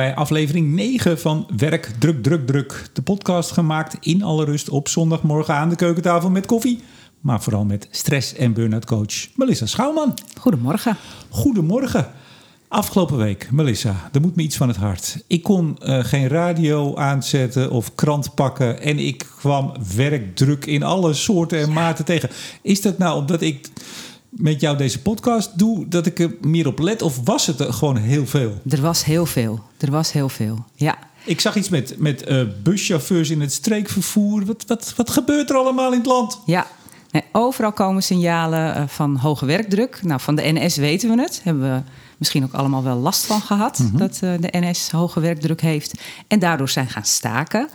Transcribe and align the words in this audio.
bij 0.00 0.14
aflevering 0.14 0.72
9 0.74 1.20
van 1.20 1.46
Werk 1.56 1.90
Druk 1.98 2.22
Druk 2.22 2.46
Druk. 2.46 2.84
De 2.92 3.02
podcast 3.02 3.50
gemaakt 3.50 3.96
in 4.00 4.22
alle 4.22 4.44
rust 4.44 4.68
op 4.68 4.88
zondagmorgen 4.88 5.54
aan 5.54 5.68
de 5.68 5.76
keukentafel 5.76 6.30
met 6.30 6.46
koffie. 6.46 6.80
Maar 7.20 7.42
vooral 7.42 7.64
met 7.64 7.88
stress- 7.90 8.34
en 8.34 8.52
burn-out 8.52 8.84
coach 8.84 9.36
Melissa 9.36 9.66
Schouwman. 9.66 10.18
Goedemorgen. 10.38 10.96
Goedemorgen. 11.28 12.10
Afgelopen 12.68 13.16
week, 13.16 13.48
Melissa, 13.50 14.08
er 14.12 14.20
moet 14.20 14.36
me 14.36 14.42
iets 14.42 14.56
van 14.56 14.68
het 14.68 14.76
hart. 14.76 15.24
Ik 15.26 15.42
kon 15.42 15.78
uh, 15.82 16.04
geen 16.04 16.28
radio 16.28 16.96
aanzetten 16.96 17.70
of 17.70 17.94
krant 17.94 18.34
pakken 18.34 18.80
en 18.80 18.98
ik 18.98 19.26
kwam 19.38 19.72
werkdruk 19.96 20.66
in 20.66 20.82
alle 20.82 21.14
soorten 21.14 21.58
en 21.58 21.72
maten 21.72 22.04
tegen. 22.04 22.30
Is 22.62 22.80
dat 22.80 22.98
nou 22.98 23.18
omdat 23.18 23.40
ik 23.40 23.68
met 24.30 24.60
jou 24.60 24.76
deze 24.76 25.02
podcast 25.02 25.58
doe, 25.58 25.88
dat 25.88 26.06
ik 26.06 26.18
er 26.18 26.34
meer 26.40 26.66
op 26.66 26.78
let? 26.78 27.02
Of 27.02 27.20
was 27.24 27.46
het 27.46 27.60
er 27.60 27.72
gewoon 27.72 27.96
heel 27.96 28.26
veel? 28.26 28.60
Er 28.68 28.80
was 28.80 29.04
heel 29.04 29.26
veel. 29.26 29.60
Er 29.78 29.90
was 29.90 30.12
heel 30.12 30.28
veel, 30.28 30.64
ja. 30.74 30.98
Ik 31.24 31.40
zag 31.40 31.56
iets 31.56 31.68
met, 31.68 31.94
met 31.98 32.28
uh, 32.28 32.42
buschauffeurs 32.62 33.30
in 33.30 33.40
het 33.40 33.52
streekvervoer. 33.52 34.44
Wat, 34.44 34.64
wat, 34.66 34.92
wat 34.96 35.10
gebeurt 35.10 35.50
er 35.50 35.56
allemaal 35.56 35.92
in 35.92 35.98
het 35.98 36.06
land? 36.06 36.40
Ja, 36.46 36.66
nee, 37.10 37.22
overal 37.32 37.72
komen 37.72 38.02
signalen 38.02 38.76
uh, 38.76 38.88
van 38.88 39.16
hoge 39.16 39.46
werkdruk. 39.46 40.02
Nou, 40.02 40.20
van 40.20 40.34
de 40.34 40.42
NS 40.52 40.76
weten 40.76 41.16
we 41.16 41.22
het. 41.22 41.40
Hebben 41.44 41.74
we 41.74 41.82
misschien 42.16 42.44
ook 42.44 42.52
allemaal 42.52 42.82
wel 42.82 42.96
last 42.96 43.26
van 43.26 43.40
gehad. 43.40 43.78
Mm 43.78 43.88
-hmm. 43.88 43.98
Dat 43.98 44.20
uh, 44.24 44.32
de 44.40 44.48
NS 44.50 44.90
hoge 44.90 45.20
werkdruk 45.20 45.60
heeft. 45.60 46.00
En 46.26 46.38
daardoor 46.38 46.68
zijn 46.68 46.88
gaan 46.88 47.04
staken. 47.04 47.68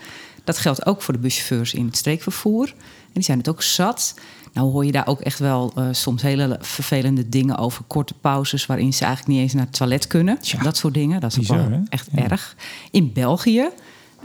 Dat 0.43 0.57
geldt 0.57 0.85
ook 0.85 1.01
voor 1.01 1.13
de 1.13 1.20
buschauffeurs 1.20 1.73
in 1.73 1.85
het 1.85 1.98
streekvervoer. 1.98 2.67
En 2.67 3.12
die 3.13 3.23
zijn 3.23 3.37
het 3.37 3.49
ook 3.49 3.62
zat. 3.62 4.13
Nou 4.55 4.71
hoor 4.71 4.85
je 4.85 4.91
daar 4.91 5.07
ook 5.07 5.21
echt 5.21 5.39
wel 5.39 5.71
uh, 5.77 5.87
soms 5.91 6.21
hele 6.21 6.57
vervelende 6.61 7.29
dingen 7.29 7.57
over. 7.57 7.83
Korte 7.87 8.13
pauzes 8.13 8.65
waarin 8.65 8.93
ze 8.93 9.05
eigenlijk 9.05 9.33
niet 9.33 9.43
eens 9.43 9.53
naar 9.53 9.65
het 9.65 9.77
toilet 9.77 10.07
kunnen. 10.07 10.37
Ja. 10.41 10.63
Dat 10.63 10.77
soort 10.77 10.93
dingen. 10.93 11.20
Dat 11.20 11.31
is 11.31 11.37
Bizar, 11.37 11.70
wel 11.70 11.84
echt 11.89 12.07
ja. 12.12 12.29
erg. 12.29 12.55
In 12.91 13.13
België, 13.13 13.70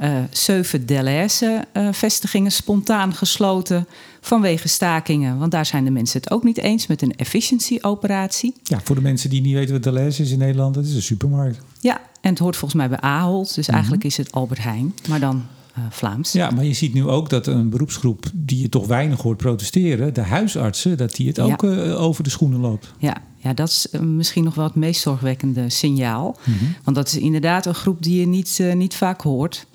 uh, 0.02 0.12
zeven 0.30 0.86
Deleuze 0.86 1.64
uh, 1.72 1.88
vestigingen 1.92 2.52
spontaan 2.52 3.14
gesloten 3.14 3.86
vanwege 4.20 4.68
stakingen. 4.68 5.38
Want 5.38 5.50
daar 5.50 5.66
zijn 5.66 5.84
de 5.84 5.90
mensen 5.90 6.20
het 6.20 6.30
ook 6.30 6.44
niet 6.44 6.58
eens 6.58 6.86
met 6.86 7.02
een 7.02 7.16
efficiency-operatie. 7.16 8.54
Ja, 8.62 8.80
voor 8.84 8.94
de 8.94 9.02
mensen 9.02 9.30
die 9.30 9.40
niet 9.40 9.54
weten 9.54 9.72
wat 9.72 9.82
Deleuze 9.82 10.22
is 10.22 10.30
in 10.30 10.38
Nederland, 10.38 10.74
dat 10.74 10.84
is 10.84 10.94
een 10.94 11.02
supermarkt. 11.02 11.60
Ja, 11.80 12.00
en 12.20 12.30
het 12.30 12.38
hoort 12.38 12.56
volgens 12.56 12.80
mij 12.80 12.88
bij 12.88 13.00
Ahold. 13.00 13.46
Dus 13.46 13.56
mm 13.56 13.62
-hmm. 13.64 13.74
eigenlijk 13.74 14.04
is 14.04 14.16
het 14.16 14.32
Albert 14.32 14.62
Heijn, 14.62 14.94
maar 15.08 15.20
dan 15.20 15.46
Vlaams. 15.90 16.32
Ja, 16.32 16.50
maar 16.50 16.64
je 16.64 16.72
ziet 16.72 16.94
nu 16.94 17.06
ook 17.06 17.28
dat 17.28 17.46
een 17.46 17.70
beroepsgroep 17.70 18.26
die 18.34 18.60
je 18.60 18.68
toch 18.68 18.86
weinig 18.86 19.20
hoort 19.22 19.36
protesteren, 19.36 20.14
de 20.14 20.20
huisartsen, 20.20 20.96
dat 20.96 21.14
die 21.14 21.28
het 21.28 21.40
ook 21.40 21.62
uh, 21.62 22.02
over 22.02 22.24
de 22.24 22.30
schoenen 22.30 22.60
loopt. 22.60 22.92
Ja, 22.98 23.16
ja 23.36 23.54
dat 23.54 23.68
is 23.68 23.86
uh, 23.92 24.00
misschien 24.00 24.44
nog 24.44 24.54
wel 24.54 24.64
het 24.64 24.74
meest 24.74 25.00
zorgwekkende 25.00 25.70
signaal. 25.70 26.38
Mm 26.44 26.54
-hmm. 26.58 26.74
Want 26.84 26.96
dat 26.96 27.06
is 27.06 27.16
inderdaad 27.16 27.66
een 27.66 27.74
groep 27.74 28.02
die 28.02 28.20
je 28.20 28.26
niet, 28.26 28.60
niet 28.74 28.94
vaak 28.94 29.20
hoort. 29.20 29.66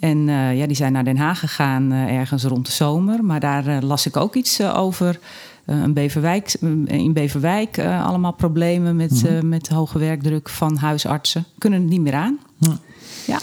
En 0.00 0.18
ja, 0.28 0.66
die 0.66 0.76
zijn 0.76 0.92
naar 0.92 1.04
Den 1.04 1.16
Haag 1.16 1.38
gegaan 1.38 1.92
ergens 1.92 2.44
rond 2.44 2.66
de 2.66 2.72
zomer. 2.72 3.24
Maar 3.24 3.40
daar 3.40 3.82
las 3.82 4.06
ik 4.06 4.16
ook 4.16 4.34
iets 4.34 4.62
over. 4.62 5.18
een 5.64 5.92
Beverwijk, 5.92 6.54
in 6.84 7.12
Beverwijk 7.12 7.78
allemaal 7.78 8.32
problemen 8.32 8.96
met, 8.96 9.22
mm 9.22 9.28
-hmm. 9.28 9.48
met 9.48 9.68
hoge 9.68 9.98
werkdruk 9.98 10.48
van 10.48 10.76
huisartsen. 10.76 11.44
Kunnen 11.58 11.80
het 11.80 11.90
niet 11.90 12.00
meer 12.00 12.14
aan. 12.14 12.38
Ja. 13.26 13.38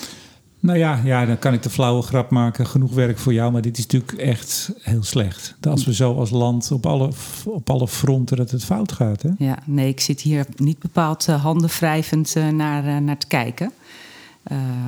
Nou 0.68 0.80
ja, 0.80 1.02
ja, 1.04 1.26
dan 1.26 1.40
kan 1.40 1.54
ik 1.54 1.64
de 1.64 1.70
flauwe 1.70 2.02
grap 2.02 2.30
maken. 2.30 2.68
Genoeg 2.68 2.94
werk 2.94 3.18
voor 3.18 3.34
jou, 3.34 3.52
maar 3.52 3.62
dit 3.62 3.78
is 3.78 3.84
natuurlijk 3.84 4.22
echt 4.22 4.72
heel 4.82 5.04
slecht. 5.04 5.56
Als 5.62 5.86
we 5.86 5.94
zo 5.94 6.16
als 6.16 6.30
land 6.30 6.72
op 6.72 6.86
alle, 6.86 7.10
op 7.46 7.70
alle 7.70 7.88
fronten 7.88 8.38
dat 8.38 8.52
het 8.52 8.64
fout 8.64 8.92
gaat. 8.92 9.22
Hè? 9.22 9.30
Ja, 9.38 9.58
nee, 9.66 9.88
ik 9.88 10.00
zit 10.00 10.22
hier 10.22 10.46
niet 10.56 10.80
bepaald 10.80 11.28
uh, 11.30 11.44
handen 11.44 11.70
wrijvend 11.70 12.36
uh, 12.38 12.48
naar, 12.48 12.86
uh, 12.86 12.98
naar 12.98 13.18
te 13.18 13.28
kijken. 13.28 13.72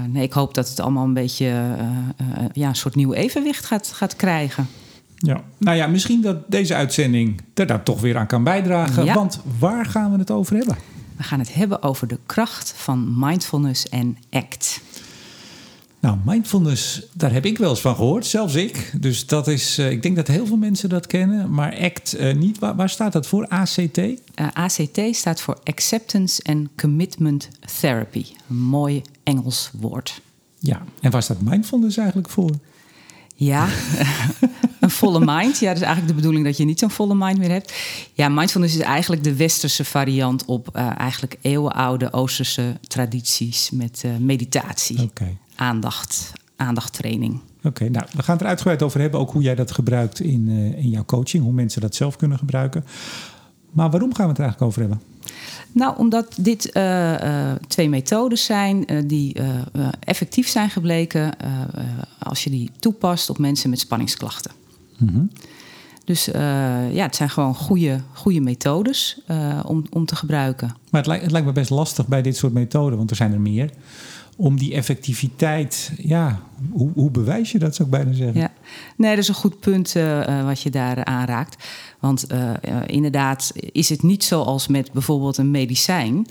nee, 0.10 0.24
ik 0.24 0.34
hoop 0.34 0.54
dat 0.54 0.70
het 0.70 0.80
allemaal 0.80 1.06
een 1.06 1.14
beetje 1.14 1.46
ja, 2.54 2.68
een 2.68 2.76
soort 2.76 2.96
nieuw 2.96 3.14
evenwicht 3.14 3.66
gaat, 3.66 3.88
gaat 3.88 4.16
krijgen. 4.16 4.68
Ja, 5.16 5.42
nou 5.58 5.78
ja, 5.78 5.88
misschien 5.88 6.22
dat 6.22 6.52
deze 6.52 6.76
uitzending 6.76 7.42
er 7.54 7.68
daar 7.68 7.84
toch 7.84 8.02
weer 8.02 8.18
aan 8.18 8.28
kan 8.28 8.44
bijdragen. 8.44 9.06
Ja. 9.06 9.14
Want 9.14 9.42
waar 9.60 9.86
gaan 9.86 10.12
we 10.12 10.18
het 10.18 10.32
over 10.32 10.56
hebben? 10.56 10.76
We 11.18 11.24
gaan 11.24 11.40
het 11.40 11.54
hebben 11.54 11.84
over 11.84 12.08
de 12.08 12.20
kracht 12.26 12.74
van 12.76 13.14
mindfulness 13.20 13.90
en 13.90 14.18
ACT. 14.32 14.82
Nou, 16.02 16.18
mindfulness, 16.26 17.02
daar 17.14 17.32
heb 17.32 17.46
ik 17.46 17.58
wel 17.58 17.70
eens 17.70 17.82
van 17.82 17.96
gehoord, 17.96 18.26
zelfs 18.26 18.56
ik. 18.56 18.92
Dus 19.00 19.26
dat 19.26 19.48
is, 19.48 19.80
uh, 19.80 19.92
ik 19.92 20.02
denk 20.02 20.16
dat 20.16 20.28
heel 20.28 20.46
veel 20.46 20.58
mensen 20.58 20.90
dat 20.90 21.08
kennen, 21.08 21.52
maar 21.52 21.80
ACT 21.80 22.20
uh, 22.20 22.36
niet. 22.36 22.60
Waar, 22.60 22.76
waar, 22.76 22.90
staat 22.90 23.14
dat 23.14 23.28
voor? 23.28 23.48
ACT? 23.48 23.98
Uh, 23.98 24.14
ACT 24.54 25.02
staat 25.12 25.42
voor 25.42 25.60
Acceptance 25.64 26.44
and 26.44 26.68
Commitment 26.78 27.50
Therapy. 27.80 28.26
Een 28.50 28.56
mooi 28.56 29.02
Engels 29.24 29.70
woord. 29.74 30.22
Ja, 30.60 30.82
en 31.02 31.12
waar 31.12 31.24
staat 31.24 31.42
mindfulness 31.42 31.98
eigenlijk 31.98 32.30
voor? 32.30 32.52
Ja, 33.36 33.68
een 34.80 34.90
volle 34.90 35.20
mind. 35.20 35.60
Ja, 35.60 35.68
dat 35.68 35.78
is 35.78 35.84
eigenlijk 35.84 36.08
de 36.08 36.14
bedoeling 36.14 36.46
dat 36.46 36.58
je 36.58 36.66
niet 36.66 36.80
zo'n 36.80 36.90
volle 36.90 37.16
mind 37.16 37.38
meer 37.38 37.50
hebt. 37.52 37.74
Ja, 38.14 38.30
mindfulness 38.30 38.76
is 38.76 38.82
eigenlijk 38.82 39.24
de 39.24 39.36
westerse 39.36 39.86
variant 39.86 40.46
op 40.46 40.70
uh, 40.76 41.00
eigenlijk 41.00 41.38
eeuwenoude 41.42 42.14
Oosterse 42.14 42.78
tradities 42.88 43.70
met 43.70 44.02
uh, 44.06 44.12
meditatie. 44.18 45.02
Okay. 45.02 45.38
Aandacht, 45.60 46.32
aandachttraining. 46.56 47.40
Oké, 47.58 47.68
okay, 47.68 47.88
nou, 47.88 48.06
we 48.16 48.24
gaan 48.24 48.34
het 48.34 48.42
er 48.42 48.50
uitgebreid 48.50 48.84
over 48.84 49.00
hebben. 49.00 49.20
Ook 49.20 49.32
hoe 49.32 49.42
jij 49.42 49.56
dat 49.56 49.72
gebruikt 49.72 50.20
in, 50.20 50.48
uh, 50.48 50.78
in 50.78 50.90
jouw 50.90 51.06
coaching. 51.06 51.44
Hoe 51.44 51.54
mensen 51.54 51.82
dat 51.82 51.96
zelf 51.96 52.16
kunnen 52.16 52.38
gebruiken. 52.38 52.86
Maar 53.72 53.90
waarom 53.90 54.16
gaan 54.16 54.26
we 54.26 54.30
het 54.32 54.38
er 54.38 54.44
eigenlijk 54.44 54.72
over 54.72 54.82
hebben? 54.82 55.02
Nou, 55.72 55.98
omdat 55.98 56.36
dit 56.38 56.76
uh, 56.76 57.14
uh, 57.14 57.52
twee 57.68 57.90
methodes 57.90 58.46
zijn 58.46 58.94
uh, 58.94 59.04
die 59.06 59.36
effectief 60.00 60.48
zijn 60.48 60.70
gebleken 60.70 61.34
als 62.20 62.44
je 62.44 62.50
die 62.50 62.72
toepast 62.80 63.30
op 63.30 63.38
mensen 63.38 63.70
met 63.70 63.80
spanningsklachten. 63.80 64.52
Mm 64.98 65.08
-hmm. 65.08 65.32
Dus 66.04 66.26
ja, 66.26 67.04
het 67.04 67.16
zijn 67.16 67.30
gewoon 67.30 67.56
goede, 67.56 68.02
goede 68.14 68.40
methodes 68.40 69.22
om, 69.66 69.86
om 69.90 70.06
te 70.06 70.16
gebruiken. 70.16 70.68
Maar 70.68 71.02
het 71.02 71.08
lijkt, 71.08 71.24
het 71.24 71.32
lijkt 71.32 71.48
me 71.48 71.54
best 71.54 71.70
lastig 71.70 72.08
bij 72.08 72.22
dit 72.22 72.38
soort 72.38 72.54
methoden, 72.54 72.98
want 72.98 73.10
er 73.10 73.16
zijn 73.16 73.34
er 73.34 73.42
meer 73.42 73.70
om 74.40 74.58
die 74.58 74.74
effectiviteit, 74.74 75.92
ja, 75.98 76.40
hoe, 76.72 76.90
hoe, 76.94 77.12
bewijs 77.12 77.52
je 77.52 77.60
dat, 77.60 77.76
zou 77.76 77.90
ik 77.90 77.96
bijna 77.96 78.14
zeggen? 78.14 78.40
Ja, 78.40 78.52
nee, 78.96 79.10
dat 79.10 79.24
is 79.24 79.28
een 79.28 79.34
goed 79.34 79.60
punt 79.60 79.96
uh, 79.96 80.46
wat 80.46 80.62
je 80.62 80.70
daar 80.70 81.06
aanraakt. 81.06 81.68
Want 82.00 82.32
uh, 82.32 82.54
inderdaad 82.86 83.52
is 83.72 83.90
het 83.90 84.04
niet 84.04 84.24
zoals 84.24 84.68
met 84.68 84.92
bijvoorbeeld 84.92 85.38
een 85.38 85.52
medicijn. 85.52 86.28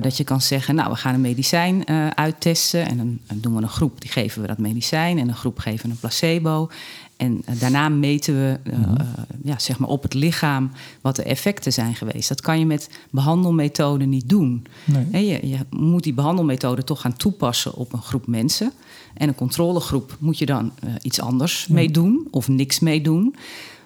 Dat 0.00 0.16
je 0.16 0.24
kan 0.24 0.40
zeggen, 0.40 0.74
nou, 0.74 0.90
we 0.90 0.96
gaan 0.96 1.14
een 1.14 1.20
medicijn 1.20 1.88
uittesten. 2.14 2.86
En 2.88 2.96
dan, 2.96 3.18
dan 3.26 3.38
doen 3.40 3.56
we 3.56 3.62
een 3.62 3.68
groep, 3.68 4.00
die 4.00 4.10
geven 4.10 4.40
we 4.40 4.48
dat 4.48 4.58
medicijn. 4.58 5.18
En 5.18 5.28
een 5.28 5.34
groep 5.34 5.58
geven 5.58 5.90
een 5.90 5.98
placebo. 5.98 6.70
En 7.16 7.42
daarna 7.58 7.88
meten 7.88 8.34
we 8.34 8.58
uh, 8.64 8.76
mm-hmm. 8.78 8.96
ja, 9.42 9.58
zeg 9.58 9.78
maar 9.78 9.88
op 9.88 10.02
het 10.02 10.14
lichaam 10.14 10.70
wat 11.00 11.16
de 11.16 11.22
effecten 11.22 11.72
zijn 11.72 11.94
geweest. 11.94 12.28
Dat 12.28 12.40
kan 12.40 12.58
je 12.58 12.66
met 12.66 12.90
behandelmethoden 13.10 14.08
niet 14.08 14.28
doen. 14.28 14.66
Nee. 14.84 15.26
Je, 15.26 15.48
je, 15.48 15.58
moet 15.70 16.02
die 16.02 16.14
behandelmethode 16.14 16.84
toch 16.84 17.00
gaan 17.00 17.16
toepassen 17.16 17.74
op 17.74 17.92
een 17.92 18.02
groep 18.02 18.26
mensen. 18.26 18.72
En 19.14 19.28
een 19.28 19.34
controlegroep 19.34 20.16
moet 20.18 20.38
je 20.38 20.46
dan 20.46 20.72
uh, 20.84 20.90
iets 21.02 21.20
anders 21.20 21.64
ja. 21.68 21.74
mee 21.74 21.90
doen 21.90 22.28
of 22.30 22.48
niks 22.48 22.80
mee 22.80 23.00
doen. 23.00 23.34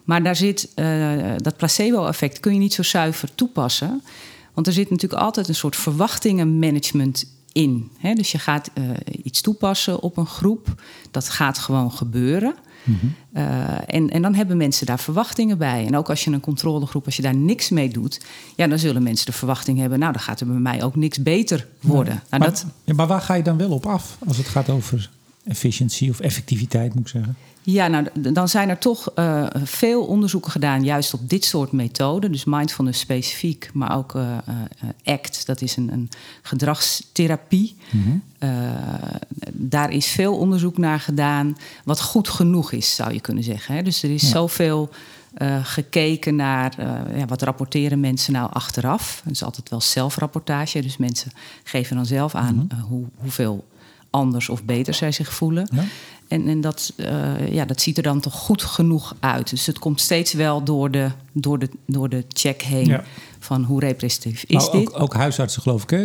Maar 0.05 0.23
daar 0.23 0.37
zit 0.37 0.69
uh, 0.77 1.33
dat 1.37 1.57
placebo-effect 1.57 2.41
kun 2.41 2.53
je 2.53 2.59
niet 2.59 2.75
zo 2.75 2.83
zuiver 2.83 3.35
toepassen. 3.35 4.03
Want 4.55 4.67
er 4.67 4.73
zit 4.73 4.91
natuurlijk 4.91 5.23
altijd 5.23 5.49
een 5.49 5.55
soort 5.55 5.77
verwachtingenmanagement 5.77 7.25
in. 7.53 7.91
Dus 8.15 8.33
je 8.33 8.39
gaat 8.39 8.71
iets 9.23 9.41
toepassen 9.41 10.01
op 10.01 10.17
een 10.17 10.27
groep. 10.27 10.83
Dat 11.11 11.29
gaat 11.29 11.59
gewoon 11.59 11.93
gebeuren. 11.93 12.55
Mm-hmm. 12.85 13.15
Uh, 13.37 13.69
en, 13.87 14.11
en 14.11 14.23
dan 14.23 14.35
hebben 14.35 14.57
mensen 14.57 14.87
daar 14.87 14.99
verwachtingen 14.99 15.59
bij. 15.59 15.87
En 15.87 15.97
ook 15.97 16.09
als 16.09 16.25
je 16.25 16.31
een 16.31 16.41
controlegroep, 16.41 17.05
als 17.05 17.17
je 17.17 17.23
daar 17.23 17.35
niks 17.35 17.69
mee 17.71 17.89
doet, 17.89 18.21
ja, 18.57 18.67
dan 18.67 18.79
zullen 18.79 19.03
mensen 19.03 19.27
de 19.27 19.33
verwachting 19.33 19.79
hebben, 19.79 19.99
nou, 19.99 20.13
dan 20.13 20.23
gaat 20.23 20.41
er 20.41 20.47
bij 20.47 20.57
mij 20.57 20.83
ook 20.83 20.97
niks 20.97 21.23
beter 21.23 21.67
worden. 21.81 22.23
Nou, 22.31 22.43
maar, 22.43 22.51
dat... 22.51 22.67
ja, 22.85 22.95
maar 22.95 23.07
waar 23.07 23.21
ga 23.21 23.35
je 23.35 23.43
dan 23.43 23.57
wel 23.57 23.71
op 23.71 23.87
af 23.87 24.17
als 24.27 24.37
het 24.37 24.49
gaat 24.49 24.69
over 24.69 25.11
efficiëntie 25.51 26.11
of 26.11 26.21
effectiviteit, 26.21 26.95
moet 26.95 27.03
ik 27.03 27.09
zeggen? 27.09 27.37
Ja, 27.63 27.89
nou, 27.89 28.07
dan 28.33 28.49
zijn 28.49 28.69
er 28.69 28.79
toch 28.79 29.13
uh, 29.17 29.47
veel 29.65 30.05
onderzoeken 30.05 30.51
gedaan, 30.51 30.85
juist 30.85 31.15
op 31.15 31.29
dit 31.29 31.45
soort 31.45 31.73
methoden. 31.73 32.33
Dus 32.33 32.45
mindfulness 32.45 33.01
specifiek, 33.01 33.71
maar 33.73 33.97
ook 33.97 34.15
uh, 34.15 34.23
uh, 34.23 35.15
ACT, 35.15 35.47
dat 35.47 35.61
is 35.61 35.77
een, 35.77 35.93
een 35.93 36.09
gedragstherapie. 36.43 37.77
Mm-hmm. 37.91 38.23
daar 39.53 39.93
is 39.93 40.07
veel 40.07 40.37
onderzoek 40.37 40.79
naar 40.79 41.01
gedaan, 41.01 41.57
wat 41.85 42.01
goed 42.01 42.29
genoeg 42.29 42.73
is, 42.73 42.95
zou 42.95 43.13
je 43.13 43.21
kunnen 43.21 43.45
zeggen. 43.45 43.75
Hè? 43.75 43.83
Dus 43.83 44.03
er 44.03 44.11
is 44.11 44.23
ja. 44.23 44.29
zoveel 44.29 44.91
gekeken 45.63 46.37
naar 46.37 46.75
ja, 47.17 47.27
wat 47.27 47.43
rapporteren 47.43 48.01
mensen 48.01 48.33
nou 48.33 48.51
achteraf. 48.53 49.21
Het 49.25 49.33
is 49.33 49.43
altijd 49.43 49.69
wel 49.69 49.81
zelfrapportage, 49.81 50.83
dus 50.83 50.97
mensen 50.97 51.33
geven 51.65 51.97
dan 51.97 52.07
zelf 52.07 52.35
aan 52.35 52.55
mm-hmm. 52.55 52.89
hoe, 52.89 53.05
hoeveel 53.15 53.65
anders 54.11 54.49
of 54.49 54.65
beter 54.65 54.95
zij 54.95 55.13
zich 55.13 55.33
voelen. 55.33 55.69
Ja. 55.73 55.85
En, 56.29 56.49
en 56.49 56.61
dat, 56.61 56.93
uh, 56.97 57.53
ja, 57.53 57.65
dat 57.65 57.81
ziet 57.81 57.97
er 57.97 58.03
dan 58.03 58.21
toch 58.21 58.35
goed 58.35 58.63
genoeg 58.63 59.15
uit. 59.21 59.51
Dus 59.51 59.67
het 59.67 59.79
komt 59.79 60.01
steeds 60.01 60.33
wel 60.33 60.65
door 60.65 60.91
de, 60.91 61.11
door 61.33 61.59
de, 61.59 61.69
door 61.87 62.09
de 62.09 62.25
check 62.29 62.63
heen. 62.63 62.87
Ja. 62.87 63.05
Van 63.43 63.65
hoe 63.65 63.81
representatief 63.81 64.45
is 64.47 64.57
Nou, 64.67 64.79
dit. 64.79 64.95
ook, 64.95 65.03
ook 65.03 65.15
huisartsen 65.15 65.63
geloof 65.63 65.83
ik, 65.83 65.91
hè? 65.91 66.05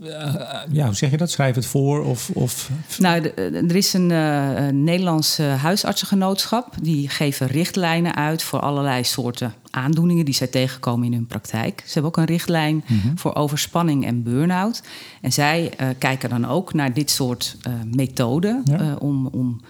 Eh, 0.00 0.34
ja, 0.70 0.84
hoe 0.86 0.94
zeg 0.94 1.10
je 1.10 1.16
dat? 1.16 1.30
Schrijf 1.30 1.54
het 1.54 1.66
voor 1.66 2.04
of... 2.04 2.30
of 2.34 2.70
Nou, 2.98 3.20
de- 3.22 3.32
er 3.68 3.76
is 3.76 3.92
een, 3.92 4.10
eh, 4.10 4.66
een 4.66 4.84
Nederlands 4.84 5.38
eh, 5.38 5.62
huisartsengenootschap. 5.62 6.74
Die 6.82 7.08
geven 7.08 7.46
richtlijnen 7.46 8.14
uit 8.14 8.42
voor 8.42 8.60
allerlei 8.60 9.04
soorten 9.04 9.54
aandoeningen 9.70 10.24
die 10.24 10.34
zij 10.34 10.46
tegenkomen 10.46 11.06
in 11.06 11.12
hun 11.12 11.26
praktijk. 11.26 11.82
Ze 11.86 11.92
hebben 11.92 12.10
ook 12.10 12.16
een 12.16 12.24
richtlijn 12.34 12.84
voor 13.14 13.34
overspanning 13.34 14.06
en 14.06 14.22
burn-out. 14.22 14.82
En 15.20 15.32
zij 15.32 15.70
eh, 15.76 15.88
kijken 15.98 16.28
dan 16.28 16.46
ook 16.48 16.72
naar 16.72 16.92
dit 16.92 17.10
soort 17.10 17.56
eh, 17.62 17.72
methoden 17.96 18.62
Ja. 18.64 18.78
eh, 18.80 18.92
om, 18.98 19.26
om 19.26 19.60
eh, 19.60 19.66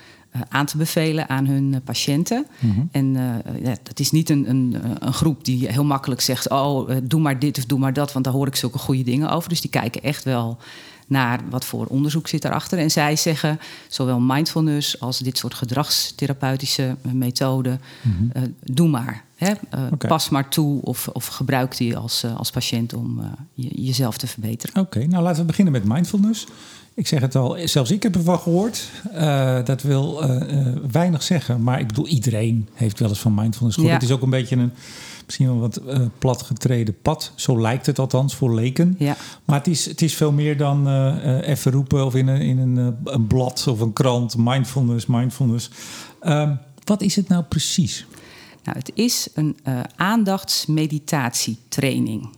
aan 0.49 0.67
te 0.67 0.77
bevelen 0.77 1.29
aan 1.29 1.47
hun 1.47 1.75
eh, 1.75 1.81
patiënten. 1.85 2.47
En 2.91 3.17
eh, 3.17 3.63
ja, 3.65 3.77
dat 3.83 4.01
is 4.01 4.11
niet 4.11 4.31
een, 4.31 4.49
een, 4.51 4.77
een 4.99 5.13
groep 5.13 5.45
die 5.45 5.69
heel 5.69 5.85
makkelijk 5.85 6.21
zegt: 6.21 6.49
Oh, 6.51 6.91
eh, 6.91 6.97
doe 7.03 7.21
maar 7.21 7.39
dit 7.39 7.59
of 7.59 7.65
doe 7.65 7.79
maar 7.79 7.93
dat, 7.93 8.13
want 8.13 8.25
daar 8.25 8.35
hoor 8.35 8.47
ik 8.47 8.57
zulke 8.57 8.79
goede 8.79 9.03
dingen 9.03 9.31
over. 9.31 9.49
Dus 9.49 9.61
die 9.61 9.71
kijken 9.71 10.03
echt 10.03 10.25
wel 10.25 10.59
naar 11.07 11.41
wat 11.51 11.65
voor 11.65 11.87
onderzoek 11.87 12.29
zit 12.29 12.43
daarachter. 12.43 12.79
En 12.79 12.91
zij 12.91 13.17
zeggen, 13.17 13.59
zowel 13.89 14.21
mindfulness 14.21 15.01
als 15.01 15.19
dit 15.19 15.39
soort 15.39 15.55
gedragstherapeutische 15.55 16.97
eh, 17.03 17.13
methoden, 17.13 17.81
eh, 18.33 18.43
doe 18.63 18.89
maar. 18.89 19.25
Hè? 19.37 19.53
Eh. 19.71 19.83
Pas 19.99 20.29
maar 20.29 20.49
toe 20.49 20.83
of, 20.83 21.09
of 21.09 21.27
gebruik 21.27 21.77
die 21.77 21.97
als, 21.97 22.23
eh, 22.23 22.37
als 22.37 22.51
patiënt 22.51 22.95
om 22.95 23.21
eh, 23.21 23.27
je- 23.55 23.83
jezelf 23.85 24.17
te 24.17 24.27
verbeteren. 24.27 24.83
Oké, 24.83 25.07
nou 25.07 25.23
laten 25.23 25.41
we 25.41 25.47
beginnen 25.47 25.73
met 25.73 25.85
mindfulness. 25.85 26.47
Ik 26.97 27.07
zeg 27.07 27.21
het 27.21 27.35
al, 27.35 27.57
zelfs 27.65 27.91
ik 27.91 28.03
heb 28.03 28.15
ervan 28.15 28.39
gehoord. 28.39 28.91
Eh, 29.13 29.65
dat 29.65 29.83
wil 29.83 30.23
eh, 30.23 30.59
eh, 30.59 30.67
weinig 30.91 31.23
zeggen, 31.23 31.63
maar 31.63 31.81
ik 31.81 31.87
bedoel, 31.87 32.07
iedereen 32.07 32.69
heeft 32.75 32.99
wel 32.99 33.09
eens 33.09 33.21
van 33.21 33.35
mindfulness 33.35 33.77
gehoord. 33.77 33.95
Ja. 33.95 34.01
Het 34.01 34.11
is 34.11 34.17
ook 34.17 34.23
een 34.23 34.31
beetje 34.31 34.57
een, 34.57 34.73
misschien 35.25 35.47
wel 35.47 35.59
wat 35.59 35.77
eh, 35.77 36.01
platgetreden 36.19 36.97
pad. 37.03 37.33
Zo 37.35 37.61
lijkt 37.61 37.87
het 37.87 37.99
althans 37.99 38.35
voor 38.35 38.55
leken. 38.55 38.95
Ja. 38.99 39.17
Maar 39.45 39.59
het 39.59 39.67
is, 39.67 39.87
het 39.87 40.03
is 40.03 40.15
veel 40.15 40.33
meer 40.33 40.57
dan 40.57 40.89
even 41.41 41.73
roepen 41.73 42.07
of 42.07 42.15
in 42.15 42.29
een, 42.29 42.41
in 42.41 42.59
een, 42.59 42.97
een 43.05 43.27
blad 43.27 43.67
of 43.69 43.81
een 43.81 43.93
krant. 43.93 44.37
Mindfulness, 44.37 45.07
mindfulness. 45.07 45.71
Ehm, 46.21 46.55
wat 46.85 47.03
is 47.03 47.17
het 47.17 47.29
nou 47.29 47.45
precies? 47.45 48.07
Nou, 48.65 48.79
het 48.79 48.91
is 48.95 49.29
een 49.35 49.57
aandachtsmeditatietraining. 49.97 52.29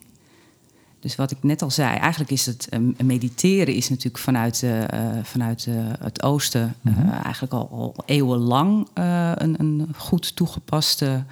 Dus 1.06 1.16
wat 1.16 1.30
ik 1.30 1.36
net 1.40 1.62
al 1.62 1.70
zei, 1.70 1.96
eigenlijk 1.98 2.30
is 2.30 2.46
het 2.46 2.68
eh, 2.68 2.78
mediteren 3.04 3.74
is 3.74 3.88
natuurlijk 3.88 4.18
vanuit, 4.18 4.62
eh, 4.62 4.82
eh, 4.82 5.24
vanuit 5.24 5.66
eh, 5.68 5.74
het 5.98 6.22
oosten 6.22 6.74
eh, 6.84 6.92
eigenlijk 7.24 7.52
al, 7.52 7.68
al 7.70 7.94
eeuwenlang 8.06 8.86
een, 8.94 9.54
een 9.58 9.88
goed 9.96 10.36
toegepaste 10.36 11.24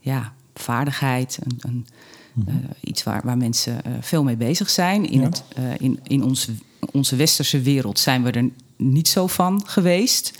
ja, 0.00 0.32
vaardigheid. 0.54 1.38
Een, 1.42 1.58
een, 1.60 1.86
eh, 2.46 2.54
iets 2.80 3.02
waar, 3.02 3.20
waar 3.24 3.36
mensen 3.36 3.80
veel 4.00 4.24
mee 4.24 4.36
bezig 4.36 4.70
zijn. 4.70 5.10
In, 5.10 5.20
Ja. 5.20 5.26
het, 5.26 5.44
in, 5.78 6.00
in 6.02 6.22
ons, 6.24 6.48
onze 6.92 7.16
westerse 7.16 7.60
wereld 7.60 7.98
zijn 7.98 8.22
we 8.22 8.30
er 8.30 8.50
niet 8.76 9.08
zo 9.08 9.26
van 9.26 9.62
geweest. 9.66 10.38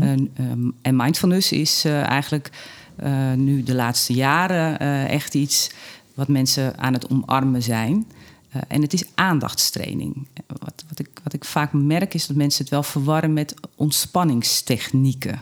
En, 0.00 0.30
ehm, 0.36 0.70
en 0.82 0.96
mindfulness 0.96 1.52
is 1.52 1.84
eigenlijk 1.84 2.50
nu 3.36 3.62
de 3.62 3.74
laatste 3.74 4.12
jaren 4.12 4.78
echt 5.08 5.34
iets 5.34 5.70
wat 6.14 6.28
mensen 6.28 6.78
aan 6.78 6.92
het 6.92 7.10
omarmen 7.10 7.62
zijn. 7.62 8.06
Eh, 8.48 8.62
en 8.68 8.82
het 8.82 8.92
is 8.92 9.04
aandachtstraining. 9.14 10.26
Wat, 10.46 10.84
wat, 10.88 10.98
ik, 10.98 11.08
wat 11.22 11.32
ik 11.32 11.44
vaak 11.44 11.72
merk 11.72 12.14
is 12.14 12.26
dat 12.26 12.36
mensen 12.36 12.62
het 12.62 12.70
wel 12.72 12.82
verwarren 12.82 13.32
met 13.32 13.54
ontspanningstechnieken. 13.74 15.40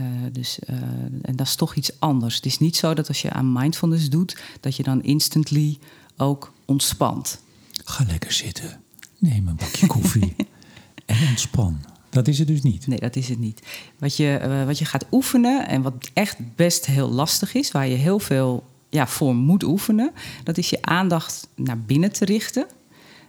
Eh, 0.00 0.06
dus, 0.32 0.58
eh, 0.58 0.76
en 1.22 1.36
dat 1.36 1.46
is 1.46 1.54
toch 1.54 1.74
iets 1.74 2.00
anders. 2.00 2.34
Het 2.34 2.46
is 2.46 2.58
niet 2.58 2.76
zo 2.76 2.94
dat 2.94 3.08
als 3.08 3.22
je 3.22 3.30
aan 3.30 3.52
mindfulness 3.52 4.10
doet, 4.10 4.36
dat 4.60 4.76
je 4.76 4.82
dan 4.82 5.02
instantly 5.02 5.78
ook 6.16 6.52
ontspant. 6.64 7.40
Ga 7.84 8.04
lekker 8.04 8.32
zitten. 8.32 8.80
Neem 9.18 9.48
een 9.48 9.56
bakje 9.56 9.86
koffie 9.86 10.36
en 11.06 11.28
ontspan. 11.28 11.80
Dat 12.10 12.28
is 12.28 12.38
het 12.38 12.48
dus 12.48 12.62
niet. 12.62 12.86
Nee, 12.86 12.98
dat 12.98 13.16
is 13.16 13.28
het 13.28 13.38
niet. 13.38 13.62
Wat 13.98 14.16
je, 14.16 14.36
eh, 14.36 14.64
wat 14.64 14.78
je 14.78 14.84
gaat 14.84 15.06
oefenen 15.10 15.68
en 15.68 15.82
wat 15.82 16.10
echt 16.12 16.36
best 16.56 16.86
heel 16.86 17.10
lastig 17.10 17.54
is, 17.54 17.70
waar 17.70 17.88
je 17.88 17.96
heel 17.96 18.18
veel 18.18 18.69
ja, 18.90 19.06
voor 19.06 19.34
moet 19.34 19.62
oefenen, 19.62 20.12
dat 20.44 20.58
is 20.58 20.70
je 20.70 20.82
aandacht 20.82 21.48
naar 21.56 21.80
binnen 21.80 22.12
te 22.12 22.24
richten. 22.24 22.66